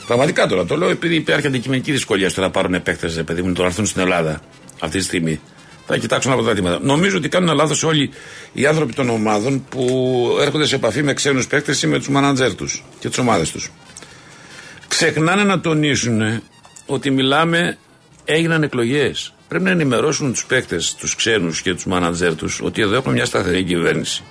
[0.07, 3.61] Πραγματικά τώρα το λέω, επειδή υπάρχει αντικειμενική δυσκολία στο να πάρουν επέκτε, παιδί μου, το
[3.61, 4.41] να έρθουν στην Ελλάδα
[4.79, 5.39] αυτή τη στιγμή.
[5.85, 6.79] Θα κοιτάξουν από τα τίματα.
[6.81, 8.09] Νομίζω ότι κάνουν λάθος όλοι
[8.53, 12.55] οι άνθρωποι των ομάδων που έρχονται σε επαφή με ξένους παίκτες ή με τους μάνατζερ
[12.55, 13.71] τους και τις ομάδες τους.
[14.87, 16.41] Ξεχνάνε να τονίσουν
[16.85, 17.77] ότι μιλάμε,
[18.25, 19.33] έγιναν εκλογές.
[19.47, 23.25] Πρέπει να ενημερώσουν τους παίκτες, τους ξένους και τους μάνατζερ τους ότι εδώ έχουμε μια
[23.25, 24.23] σταθερή κυβέρνηση.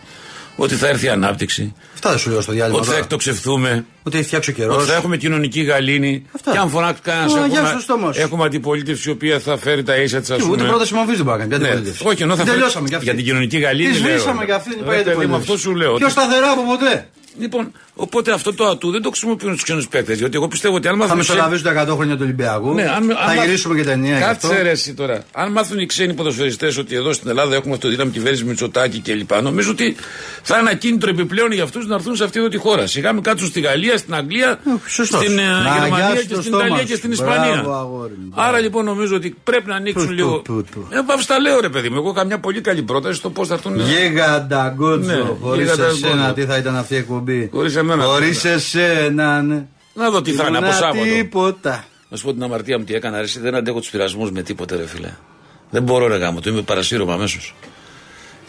[0.57, 1.75] Ότι θα έρθει η ανάπτυξη.
[1.95, 2.77] Αυτά δεν σου λέω στο διάλειμμα.
[2.79, 3.05] Ότι θα τώρα.
[3.05, 3.85] εκτοξευθούμε.
[4.03, 4.77] Ότι έχει φτιάξει ο καιρός.
[4.77, 6.27] Ότι θα έχουμε κοινωνική γαλήνη.
[6.35, 6.51] Αυτά.
[6.53, 8.21] Και αν φωνάξει κανένας, Ω, γεια έχουμε, σου, στόμα σου.
[8.21, 10.55] έχουμε αντιπολίτευση η οποία θα φέρει τα ίσα της, ας Και πούμε.
[10.55, 11.63] ούτε πρόταση μαμφή δεν μπορεί να κάνει.
[11.63, 12.07] Ναι, Ποια αντιπολίτευση.
[12.09, 13.07] όχι, ενώ θα φέρει- Τελειώσαμε κι αυτή.
[13.07, 13.93] για την κοινωνική γαλήνη.
[13.93, 14.11] Τη λέω.
[14.19, 15.95] σβήσαμε κι αυτή την Ρε, παλιά παιδί μου, αυτό σου λέω.
[15.95, 17.09] Πιο ότι- σταθερά από ποτέ.
[17.39, 17.73] Λοιπόν,
[18.03, 20.19] οπότε αυτό το ατού δεν το χρησιμοποιούν τους ξένους παίκτες.
[20.19, 21.19] Γιατί εγώ πιστεύω ότι αν Θα μάθουν.
[21.19, 22.73] οι ξένοι- μεσολαβήσουν τα 100 χρόνια του Ολυμπιακού.
[22.75, 24.17] Ναι, αν, αν θα μάθ- γυρίσουμε και ταινία.
[24.17, 24.49] γι' αυτό.
[24.49, 25.23] Κάτσε ρε εσύ τώρα.
[25.33, 29.31] Αν μάθουν οι ξένοι ποδοσφαιριστές ότι εδώ στην Ελλάδα έχουμε αυτοδύναμη κυβέρνηση Μητσοτάκη κλπ.
[29.43, 29.97] Νομίζω ότι
[30.43, 32.87] θα είναι ένα κίνητρο επιπλέον για αυτούς να έρθουν σε αυτή εδώ τη χώρα.
[32.87, 35.21] Σιγά μην κάτσουν στη Γαλλία, στην Αγγλία, σωστός.
[35.25, 35.49] στην ε, Να
[35.79, 36.87] Γερμανία αγιάσει και το στην στόμας Ιταλία σου.
[36.91, 37.61] και στην Μπράβο, Ισπανία.
[37.61, 38.49] αγόρι μου, μπράβο.
[38.49, 40.31] Άρα λοιπόν νομίζω ότι πρέπει να ανοίξουν Πού, λίγο.
[40.31, 40.87] πού, πού, πού.
[40.91, 41.97] Ε, πάω στα λέω ρε παιδί μου.
[41.97, 43.81] Εγώ είχα μια πολύ καλή πρόταση στο πώς θα έρθουν.
[43.81, 45.39] Γίγαντα Ναι, γκότσο.
[45.43, 46.33] Χωρίς γίγαντα εσένα, γκότσο.
[46.33, 47.49] τι θα ήταν αυτή η εκπομπή.
[47.53, 48.55] Χωρίς εμένα, Χωρίς τίποτα.
[48.55, 49.67] εσένα, ναι.
[49.95, 51.05] Να δω τι θα είναι από Να Σάββατο.
[51.05, 51.85] Τίποτα.
[52.09, 53.17] Να σου πω την αμαρτία μου τι έκανα.
[53.17, 55.15] Ρε, εσύ, δεν αντέχω τους πειρασμούς με τίποτε, ρε φίλε.
[55.71, 57.55] Δεν μπορώ, ρε γάμο, το είμαι παρασύρωμα αμέσως.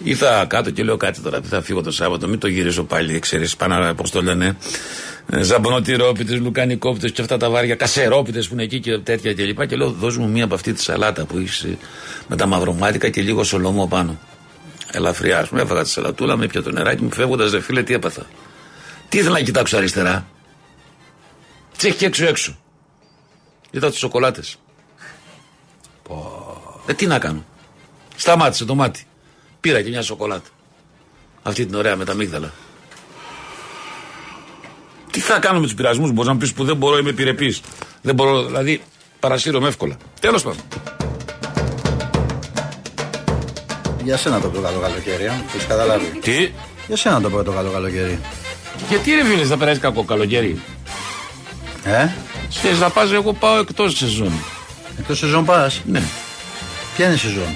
[0.03, 3.19] Ήρθα κάτω και λέω κάτι τώρα, τι θα φύγω το Σάββατο, μην το γυρίσω πάλι,
[3.19, 4.57] ξέρεις, πάνω, πώς το λένε.
[5.31, 9.59] Ε, Ζαμπονοτηρόπιτε, λουκανικόπιτες και αυτά τα βάρια, κασερόπιτες που είναι εκεί και τέτοια κλπ.
[9.59, 11.67] Και, και λέω, δώσ' μου μία από αυτή τη σαλάτα που έχεις
[12.27, 14.19] με τα μαυρομάτικα και λίγο σολομό πάνω.
[14.91, 17.93] Ελαφριά, ας πούμε, έφαγα τη σαλατούλα, με πια το νεράκι μου, φεύγοντας, ρε φίλε, τι
[17.93, 18.25] έπαθα.
[19.13, 20.27] Τι ήθελα να κοιτάξω αριστερά;
[21.77, 22.57] Τι έχει και έξω έξω.
[23.71, 24.57] Είδα τι σοκολάτες.
[26.85, 27.45] Ε, τι να κάνω.
[28.15, 29.05] Σταμάτησε το μάτι.
[29.59, 30.49] Πήρα και μια σοκολάτα.
[31.43, 32.53] Αυτή την ωραία με τα μίγδαλα.
[35.11, 37.61] Τι θα κάνω με τους πειρασμούς, μπορείς να μου πεις που δεν μπορώ, είμαι επιρρεπής.
[38.01, 38.81] Δεν μπορώ, δηλαδή
[39.19, 39.97] παρασύρωμαι εύκολα.
[40.19, 40.61] Τέλος πάντων.
[44.03, 46.19] Για σένα το πρώτο καλό καλοκαίρι, αν το έχεις καταλάβει.
[46.19, 46.51] Τι,
[46.87, 48.19] Για σένα το πρώτο καλό καλοκαίρι.
[48.89, 50.61] Γιατί ρε φίλε, θα περάσει κακό καλοκαίρι;
[51.83, 52.07] Ε,
[52.49, 54.31] Θε να πας, εγώ πάω εκτός σεζόν.
[54.99, 56.01] εκτός σεζόν πας; Ναι.
[56.95, 57.55] Ποια είναι η σεζόν;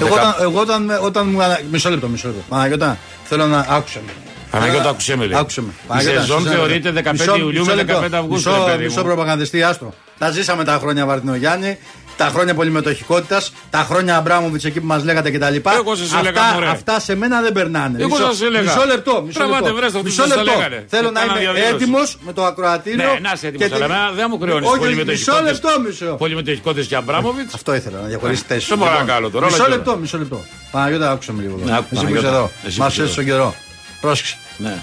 [0.00, 1.42] Εγώ, Δεκα- όταν, εγώ όταν, με- όταν μου.
[1.42, 2.42] ανα- Μισό λεπτό, μισό λεπτό.
[2.48, 3.66] Παναγιώτα, θέλω να.
[3.68, 4.12] Άκουσα με.
[4.50, 5.38] Παναγιώτα, άκουσέ με, λέει.
[5.38, 5.68] Άκουσε με.
[5.68, 7.98] Η Παναγιώτα, σεζόν σεζόν, θεωρείται 15 μισό- Ιουλίου μισό με λεπτό.
[8.00, 9.04] 15 Αυγούστου, Μισό, ρε παιδί μισό μου.
[9.06, 9.94] προπαγανδιστή, άστο.
[10.18, 11.78] Τα ζήσαμε τα χρόνια Βαρτινογιάννη,
[12.18, 15.54] τα χρόνια πολυμετοχικότητας, τα χρόνια Αμπράμοβιτς εκεί που μας λέγατε κτλ.
[15.76, 16.66] Εγώ σας έλεγα, αυτά, μωρέ.
[16.68, 17.98] αυτά σε μένα δεν περνάνε.
[17.98, 18.62] Εγώ Μισό- σας έλεγα.
[18.74, 19.22] Μισό λεπτό.
[19.26, 19.76] Μισό Τραβάτε, λεπτό.
[19.76, 20.58] βρέστε αυτούς Μισό που σας τα λεπτό.
[20.58, 20.84] λέγανε.
[20.88, 21.72] Θέλω Και να κάναν είμαι διαδήλωση.
[21.74, 22.96] έτοιμος με το ακροατήριο.
[23.12, 23.68] Ναι, να είσαι έτοιμος.
[23.68, 26.14] και Αλλά τη- εμένα δεν μου κρυώνεις Όχι, μισό λεπτό, μισό.
[26.18, 27.54] Πολυμετοχικότητες και Αμπράμοβιτς.
[27.54, 28.66] Αυτό ήθελα να διαχωρίσει θέση.
[28.68, 29.76] Δεν μπορώ να κάνω τώρα, όλα Μισό και όλα.
[29.76, 30.44] λεπτό, μισό λεπτό.
[30.70, 31.56] Παναγιώτα, άκουσα με λίγο.
[31.56, 31.74] Ναι, εδώ.
[31.78, 32.36] άκου, Εσύ που είσαι Παναγιώτα.
[32.36, 32.50] εδώ.
[32.66, 33.54] Εσύ Μα που είσαι έρθει τον καιρό.
[34.00, 34.36] Πρόσεξε.
[34.56, 34.74] Ναι.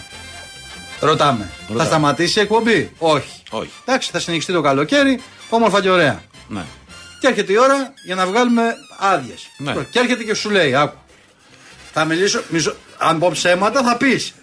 [0.99, 1.49] Ρωτάμε.
[1.67, 1.79] Ρωτά.
[1.83, 3.27] Θα σταματήσει η εκπομπή; Όχι.
[3.49, 3.69] Όχι.
[3.85, 5.19] Εντάξει, θα συνεχιστεί το καλοκαίρι,
[5.49, 6.21] όμορφα και ωραία.
[6.47, 6.61] Ναι.
[7.25, 9.47] Και έρχεται η ώρα για να βγάλουμε άδειες.
[9.57, 9.73] Ναι.
[9.91, 10.97] Και έρχεται και σου λέει, άκου.
[11.93, 14.33] Θα μιλήσω, μισό, αν πω ψέματα θα πεις.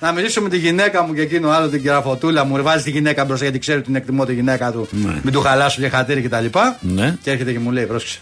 [0.00, 2.62] Να μιλήσω με τη γυναίκα μου και εκείνο άλλο την κεραφωτούλα μου.
[2.62, 4.88] Βάζει τη γυναίκα μπροστά γιατί ξέρει ότι την εκτιμώ τη γυναίκα του.
[4.90, 5.20] Ναι.
[5.22, 6.44] Μην του χαλάσω και χατήρι κτλ.
[6.80, 7.16] Ναι.
[7.22, 8.18] Και έρχεται και μου λέει, πρόσεξε.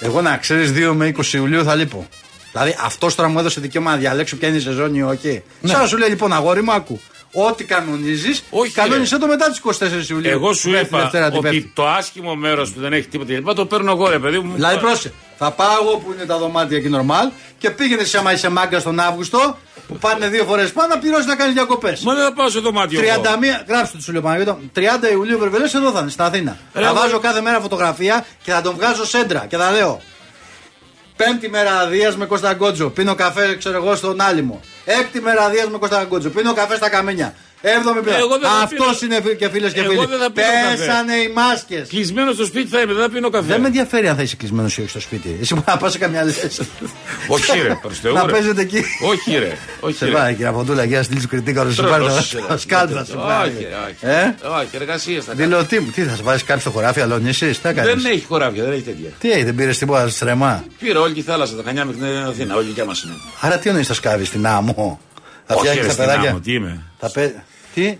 [0.00, 2.08] Εγώ να ξέρεις 2 με 20 Ιουλίου θα λείπω.
[2.52, 5.42] Δηλαδή αυτός τώρα μου έδωσε δικαίωμα να διαλέξω ποια είναι η σεζόν ή όχι.
[5.60, 5.70] Ναι.
[5.70, 7.00] Σαν να σου λέει λοιπόν, αγόρι μου, άκου.
[7.34, 10.30] Ό,τι κανονίζεις, Όχι, κανόνισε το μετά τις 24 Ιουλίου.
[10.30, 11.56] Εγώ σου Μέχρι είπα Δευτέρα την Πέμπτη.
[11.58, 13.54] ότι το άσχημο μέρος που δεν έχει τίποτα κλπ.
[13.54, 14.54] Το παίρνω εγώ, ρε παιδί μου.
[14.54, 15.12] Δηλαδή, πρόσεχε.
[15.38, 17.28] Θα πάω εγώ που είναι τα δωμάτια εκεί νορμάλ
[17.58, 19.58] και πήγαινε σε άμα είσαι μάγκα τον Αύγουστο
[19.88, 22.00] που πάνε δύο φορές πάνω να πληρώσεις να κάνεις διακοπές.
[22.00, 23.00] Μα δεν θα πάω σε δωμάτιο.
[23.00, 23.64] 31, εγώ.
[23.68, 24.58] γράψτε του σου λέω Παναγιώτο.
[24.74, 26.56] 30 Ιουλίου Βερβελές εδώ θα είναι, στην Αθήνα.
[26.74, 30.00] Ρε, θα εγώ- βάζω κάθε μέρα φωτογραφία και θα τον βγάζω σέντρα και θα λέω.
[31.16, 32.88] Πέμπτη μέρα αδείας με Κωνσταντζό.
[32.90, 34.60] Πίνω καφέ, ξέρω εγώ, στον άλυμο.
[34.84, 36.30] Έκτη μέρα αδείας με Κωνσταντζό.
[36.30, 37.34] Πίνω καφέ στα καμένια.
[37.76, 38.16] Έβδομη μέρα.
[38.24, 40.06] Εγώ δεν θα Αυτός πίνω- είναι φι- και φίλε και Εγώ φίλοι.
[40.06, 40.76] δεν θα πίνω καφέ.
[40.76, 41.88] Πέσανε οι μάσκες.
[41.88, 43.46] Κλεισμένος στο σπίτι θα είμαι, δεν θα πίνω καφέ.
[43.46, 45.28] Δεν με ενδιαφέρει αν θα είσαι κλεισμένος ή όχι στο σπίτι.
[45.40, 46.48] Εσύ μπορείς να πας σε καμιά λύση.
[47.28, 48.32] Όχι, ρε, προς Θεού, Να ρε.
[48.32, 48.82] παίζετε εκεί.
[49.10, 49.52] Όχι, ρε.
[49.80, 50.10] Όχι, Σε ρε.
[50.10, 51.98] πάει κύριε Φωτούλα για να στείλεις κριτήκα να σου Τρελός,
[52.30, 52.46] πάρει ρε.
[52.48, 53.50] τα σκάλπα σου πάρει.
[53.56, 53.96] Όχι, όχι.
[54.16, 55.36] Ε; Όχι, εργασία θα κάνω.
[55.44, 58.02] Δηλωτή μου, τι θα σε βάζει κάποιο στο χωράφι, αλώνει τι θα κάνεις.
[58.02, 59.08] Δεν έχει χωράφια, δεν έχει τέτοια.
[59.18, 60.64] Τι έχει, δεν πήρες τίποτα στρεμά.
[60.78, 63.14] Πήρα όλη τη θάλασσα, τα χανιά μέχρι την Αθήνα, όλη η δικιά μας είναι.
[63.40, 65.00] Άρα τι εννοείς θα σκάβεις στην άμμο;
[65.46, 66.82] Θα Όχι, φτιάχνεις ρε, τα στην παιδάκια; άμμο, τι είμαι.
[66.98, 67.32] Θα πε...
[67.74, 67.98] Τι,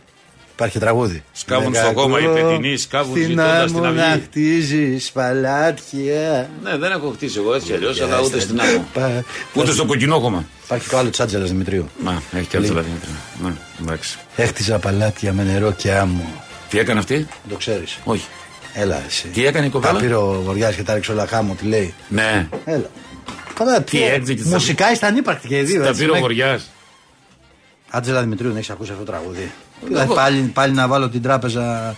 [0.55, 1.23] υπάρχει τραγούδι.
[1.33, 3.99] Σκάβουν στο κόμμα οι πετινοί, σκάβουν Στην ζητώντας την άμμο αυγή.
[4.01, 6.51] να χτίζεις παλάτια.
[6.63, 8.85] Ναι, δεν έχω χτίσει εγώ έτσι κι αλλιώ, αλλά ούτε στην άμμο.
[8.93, 10.45] Πα- Ούτε στο κοκκινό κόμμα.
[10.65, 11.89] Υπάρχει το άλλος τσάντζελας Δημητρίου.
[11.99, 13.11] Μα, έχει και άλλος Δημήτρη.
[13.43, 13.53] Ναι,
[13.83, 14.19] εντάξει.
[14.37, 16.43] Έχτιζα παλάτια με νερό και άμμο.
[16.69, 17.99] Τι έκανε αυτή, Το ξέρεις.
[18.05, 18.27] Όχι.
[18.75, 19.27] Έλα εσύ.
[19.29, 21.95] Τι έκανε η κοπέλα; Τα πήρε ο Βοριάς και τα ρίξε όλα χάμω, τι λέει.
[22.09, 22.49] Ναι.
[22.65, 22.91] Έλα.
[23.55, 25.83] Καλά, Τι έτσι και τις- Μουσικά είστε ανύπαρκτοι και οι δύο.
[25.83, 26.71] Τα έτσι, πήρε ο με- Βοριάς.
[27.97, 29.87] Άντζελα Δημητρίου, δεν έχεις ακούσει αυτό το τραγούδι; Εγώ.
[29.89, 31.97] Δηλαδή, πάλι, πάλι να βάλω την τράπεζα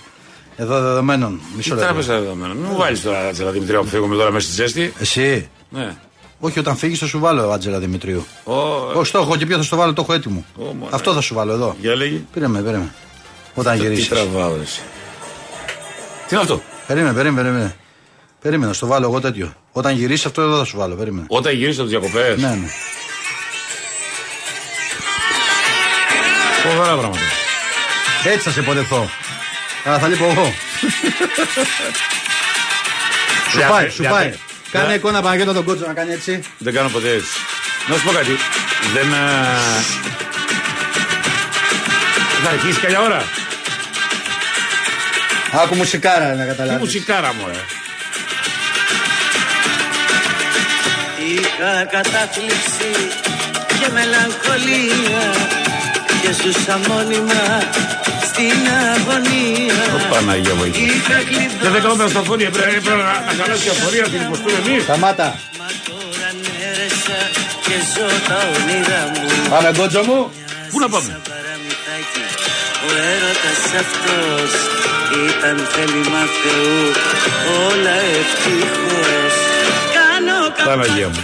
[0.56, 1.40] εδώ δεδομένων.
[1.56, 1.84] Μισό Τι λεπτό.
[1.84, 2.54] τράπεζα δεδομένα.
[2.54, 4.92] Μην μου βάλεις τώρα Άτζελα Δημητρίου που φύγουμε τώρα μέσα στη ζέστη.
[4.98, 5.94] Εσύ; Ναι.
[6.40, 8.26] Όχι, όταν φύγεις θα σου βάλω Άντζελα Δημητρίου.
[8.44, 8.54] Ω,
[8.94, 10.44] Όχι, το έχω και ποιο θα στο βάλω, το έχω έτοιμο.
[10.56, 10.94] Ω, μωρέ.
[10.94, 11.76] Αυτό θα σου βάλω εδώ.
[11.80, 12.26] Για λέγει.
[12.32, 12.94] Πήρε με, πήρε με.
[13.54, 14.08] Όταν Τι γυρίσεις.
[14.08, 14.80] τραβάω, ρε, εσύ.
[16.28, 17.76] Τι είναι αυτό; Περίμενε, περίμενε, περίμενε.
[18.40, 19.52] Περίμενε, να στο βάλω εγώ τέτοιο.
[19.72, 21.26] Όταν γυρίσεις αυτό εδώ θα σου βάλω, περίμενε.
[21.28, 22.36] Όταν γυρίσεις από τις διακοπές.
[22.42, 22.68] Ναι, ναι.
[26.76, 27.24] Φοβερά πράγματα.
[28.24, 29.10] Έτσι θα σε υποδεχθώ.
[29.84, 30.44] Αλλά θα λείπω εγώ.
[33.50, 34.28] σου Για- πάει, σου για- πάει.
[34.28, 34.38] για-
[34.72, 36.40] Κάνε για- εικόνα Παναγιώτα τον κότσο να κάνει έτσι.
[36.58, 37.28] Δεν κάνω ποτέ έτσι.
[37.86, 38.36] Να σου πω κάτι.
[38.94, 39.14] Δεν.
[39.14, 39.54] α,
[42.44, 43.22] Θα αρχίσεις καλιά ώρα.
[45.52, 46.80] Άκου μουσικάρα να Τι καταλάβεις.
[46.84, 47.60] μουσικάρα μου, ρε.
[51.34, 52.90] Είχα κατάθλιψη
[53.80, 55.32] και μελαγχολία
[56.26, 57.42] και ζούσα μόνιμα
[58.28, 58.58] στην
[58.92, 59.80] αγωνία.
[59.96, 60.82] Ω, Παναγία βοήθεια.
[60.86, 62.50] Είχα κλειδώσει Δεν έκανα τα σταφορία.
[62.50, 64.82] Πρέπει πρέπει να να χαλάσει η αφορία την υποστούμε εμείς.
[64.82, 65.28] Σταμάτα.
[65.60, 67.20] μα τώρα νέρεσα
[67.66, 69.24] και ζω τα όνειρά μου.
[69.52, 70.18] Πάμε κότσο μου.
[70.70, 72.24] Πού να πάμε; Σαν παραμυθάκι
[72.86, 74.50] ο έρωτας αυτός
[75.26, 76.80] ήταν θέλημα Θεού
[77.66, 79.34] όλα ευτυχώς.
[79.96, 81.22] Κάνω Παναγία μου.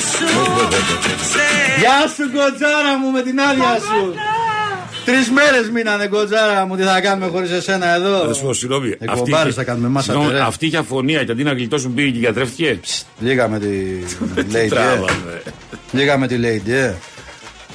[0.00, 1.44] Καμπακ στον έρωτα σου Σε
[1.78, 4.14] Γεια σου κοτσάρα μου με την άδεια σου.
[5.04, 6.76] Τρεις μέρες μείνανε κοτσάρα μου.
[6.76, 8.34] Τι θα κάνουμε χωρίς εσένα Θα εδώ.
[8.34, 8.90] σου πω, συγγνώμη.
[8.92, 10.44] αυτή Εκπομπάρες είχε- θα κάνουμε, μας Συγγνώμη, ατερέ.
[10.44, 12.80] Αυτή είχε αφωνία και αντί να γλιτώσουν πήγε και γιατρεύτηκε.
[13.18, 13.68] Λίγα με τη
[14.36, 14.54] Lady.
[14.54, 14.68] ε.
[14.68, 15.42] Τράβαμε.
[15.92, 16.70] Λίγα με τη Lady.
[16.70, 16.94] ε.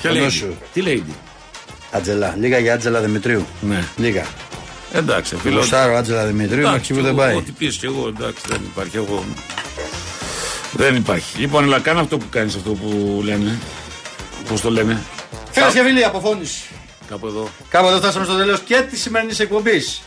[0.02, 0.30] Ποια Ono λέει.
[0.30, 0.58] σου.
[0.74, 1.04] Τι λέει.
[1.92, 2.36] Άτζελα.
[2.40, 3.46] Λίγα για Άτζελα Δημητρίου.
[3.62, 3.84] Ναι.
[3.98, 4.26] Λίγα.
[4.94, 5.60] Εντάξει, φίλο.
[5.60, 7.36] Γουστάρω Άτζελα Δημητρίου μέχρι εκεί που δεν πάει.
[7.36, 8.98] Ό,τι πεις και εγώ, εντάξει, δεν υπάρχει.
[8.98, 9.24] Εγώ...
[10.72, 11.40] Δεν υπάρχει.
[11.40, 13.58] Λοιπόν, αλλά κάνε αυτό που κάνεις, αυτό που λένε.
[14.50, 15.02] Πώς το λένε.
[15.52, 16.62] Φίλε και φίλοι, αποφώνηση.
[17.10, 17.50] Κάπου εδώ.
[17.70, 20.02] Κάπου εδώ φτάσαμε στο τέλος και της σημερινής εκπομπής.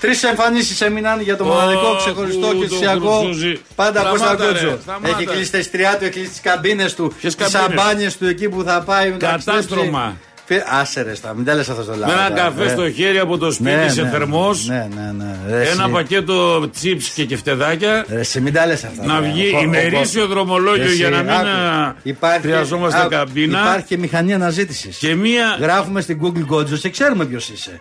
[0.00, 3.20] Τρεις εμφανίσεις έμειναν για το Ω, μοναδικό ξεχωριστό που και το θυσιακό.
[3.20, 3.60] κρουσούζι.
[3.74, 4.78] Πάντα από Σταμάτα, στα ρε, κότσο.
[4.82, 5.08] σταμάτα.
[5.08, 8.26] Έχει κλείσει τα εστριά του, έχει κλείσει τις καμπίνες του, Ποιες τις καμπίνες; σαμπάνιες του
[8.26, 9.10] εκεί που θα πάει.
[9.10, 10.16] να Κατάστρωμα.
[10.50, 10.70] Ταξιδέψει.
[10.70, 12.12] Φι- Άσε ρε, στα, μην τα λες αυτό στο λάθο.
[12.14, 14.66] Με ένα καφέ στο χέρι από το σπίτι σε θερμός.
[14.68, 15.36] Ναι, ναι, ναι.
[15.56, 15.92] Ρε, Ένα εσύ.
[15.92, 18.04] πακέτο τσίπ και κεφτεδάκια.
[18.08, 19.04] Ρε, εσύ μην τα λες αυτά.
[19.04, 19.26] Να ρε.
[19.30, 21.46] βγει Ο- ο- ημερήσιο ο- δρομολόγιο Εσύ, για να μην άκου.
[21.48, 23.58] α, Υπάρχει- χρειαζόμαστε άκου, καμπίνα.
[23.60, 24.96] Υπάρχει και μηχανή αναζήτησης.
[24.96, 25.56] Και μία.
[25.60, 27.78] Γράφουμε στην Google Godzo και ξέρουμε ποιος είσαι.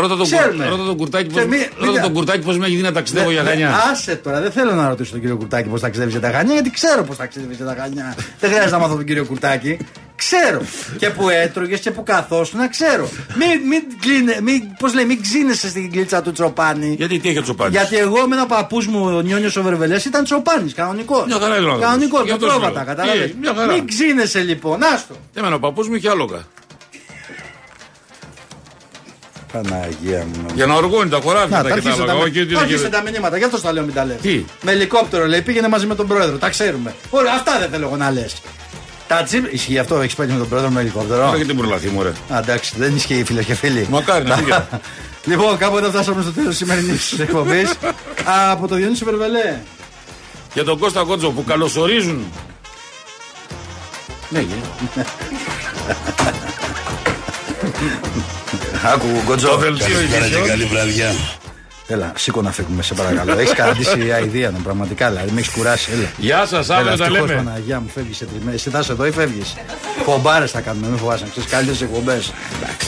[0.00, 0.64] Ρώτα τον, Ξέρουμε.
[0.64, 0.72] κουρ...
[0.72, 1.44] ρώτα τον κουρτάκι Και πώς...
[1.48, 3.68] μη- ρώτα μην- τον κουρτάκι πώς με έχει δει να ταξιδεύω για Ναι, Χανιά.
[3.68, 6.52] ναι, Άσε τώρα, δεν θέλω να ρωτήσω τον κύριο Κουρτάκη πώς ταξιδεύει για τα Χανιά,
[6.52, 8.14] γιατί ξέρω πώς ταξιδεύει για τα Χανιά.
[8.40, 9.76] δεν χρειάζεται να μάθω τον κύριο Κουρτάκη.
[10.26, 10.62] Ξέρω.
[10.98, 13.08] και που έτρωγες και που καθόσουν, να ξέρω.
[13.34, 16.94] Μην, μην, κλείνε- μην, πώς λέει, μην ξύνεσαι στην κλίτσα του Τσοπάνη.
[16.98, 19.96] Γιατί τι έχει ο Τσοπάνης; Γιατί εγώ με ένα παππούς μου, ο Νιόνιος ο Βερβελέ,
[20.06, 21.26] ήταν Τσοπάνης, κανονικός.
[21.26, 21.84] Μια χαρά είναι ο άνθρωπος.
[21.86, 22.84] Κανονικός, Γι' και αυτό σου πρόβατα, λέω.
[22.94, 23.30] κατάλαβες.
[23.30, 23.72] Τι, μια χαρά.
[23.72, 25.14] Μην ξύνεσαι λοιπόν, άστο.
[25.34, 26.40] Εμένα ο παππούς μου είχε άλογα.
[29.52, 30.46] Παναγία μου.
[30.54, 32.18] Για να οργώνει τα χωράφια Να, τα τα και τα αρχίσετε άλογα.
[32.18, 34.18] τα, Όχι ότι τα, δεν αρχίσετε τα μηνύματα, γι' αυτό τα λέω μην τα λέτε.
[34.22, 36.94] Τι; Με ελικόπτερο λέει, πήγαινε μαζί με τον πρόεδρο, τα ξέρουμε.
[37.10, 38.42] Ωραία, αυτά δεν θέλω εγώ να λες.
[39.16, 39.52] Τα τσίπ.
[39.52, 41.24] Ισχύει αυτό, έχεις πάει με τον πρόεδρο με ελικόπτερο.
[41.24, 42.12] Τώρα και την προλαθή μου, ρε.
[42.34, 43.86] Α, εντάξει, δεν ισχύει φίλε και φίλοι.
[43.90, 44.50] Μακάρι να φύγει.
[45.30, 47.72] λοιπόν, κάπου εδώ φτάσαμε στο τέλος της σημερινής εκπομπής.
[48.50, 49.56] από το Διονύσιο Βερβελέ.
[50.54, 52.24] Για τον Κώστα Κότζο που καλωσορίζουν.
[54.28, 54.54] Ναι, γε.
[58.92, 59.48] Άκου, Γκοτζό.
[59.48, 60.46] Το δελτίο Καλησπέρα και ειδήσεων.
[60.48, 61.14] καλή βραδιά.
[61.92, 63.38] Έλα, σήκω να φύγουμε, σε παρακαλώ.
[63.38, 65.08] Έχεις καταντήσει η αηδία μου, πραγματικά.
[65.10, 65.90] Δηλαδή, με έχεις κουράσει.
[65.92, 66.08] Έλα.
[66.16, 67.42] Γεια σας, αύριο τα ευτυχώς, λέμε.
[67.42, 68.52] Παναγία μου, φεύγεις σε τριμέ.
[68.52, 69.54] Εσύ θα είσαι εδώ ή φεύγεις;
[70.04, 71.24] Κομπάρε θα κάνουμε, μην φοβάσαι.
[71.30, 72.32] Ξέρεις καλύτερες εκπομπές.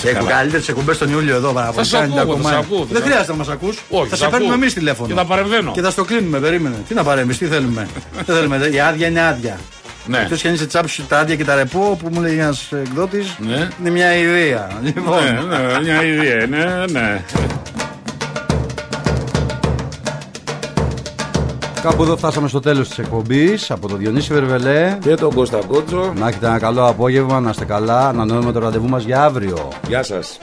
[0.04, 1.52] Έχω καλύτερες εκπομπές τον Ιούλιο εδώ.
[1.74, 3.82] Θα σε ακούω, θα σε ακούω, θα Δεν σε χρειάζεται να μας ακούς.
[3.88, 4.62] Όχι, Θα σε σε παίρνουμε ακούω.
[4.62, 5.08] εμείς τηλέφωνο.
[5.08, 5.70] Και θα παρεμβαίνω.
[5.70, 6.76] Και θα στο κλείνουμε, περίμενε.
[6.88, 7.86] Τι να παρέμβει, τι θέλουμε.
[8.26, 8.56] Δεν θέλουμε.
[8.72, 9.58] Η άδεια είναι άδεια.
[10.06, 10.18] Ναι.
[10.18, 13.36] Εκτός και αν είσαι τσάψη τα άδεια και τα ρεπό που μου λέει ένας εκδότης.
[13.38, 13.68] Ναι.
[13.80, 14.68] Είναι μια ιδέα.
[14.82, 15.24] Λοιπόν.
[15.24, 17.22] Ναι, ναι, μια ιδέα, ναι, ναι.
[21.84, 26.12] Κάπου εδώ φτάσαμε στο τέλος της εκπομπής από τον Διονύση Βερβελέ Και τον Κώστα Κότσο.
[26.16, 29.68] Να έχετε ένα καλό απόγευμα, να είστε καλά, να νοούμε το ραντεβού μας για αύριο.
[29.88, 30.38] Γεια σας.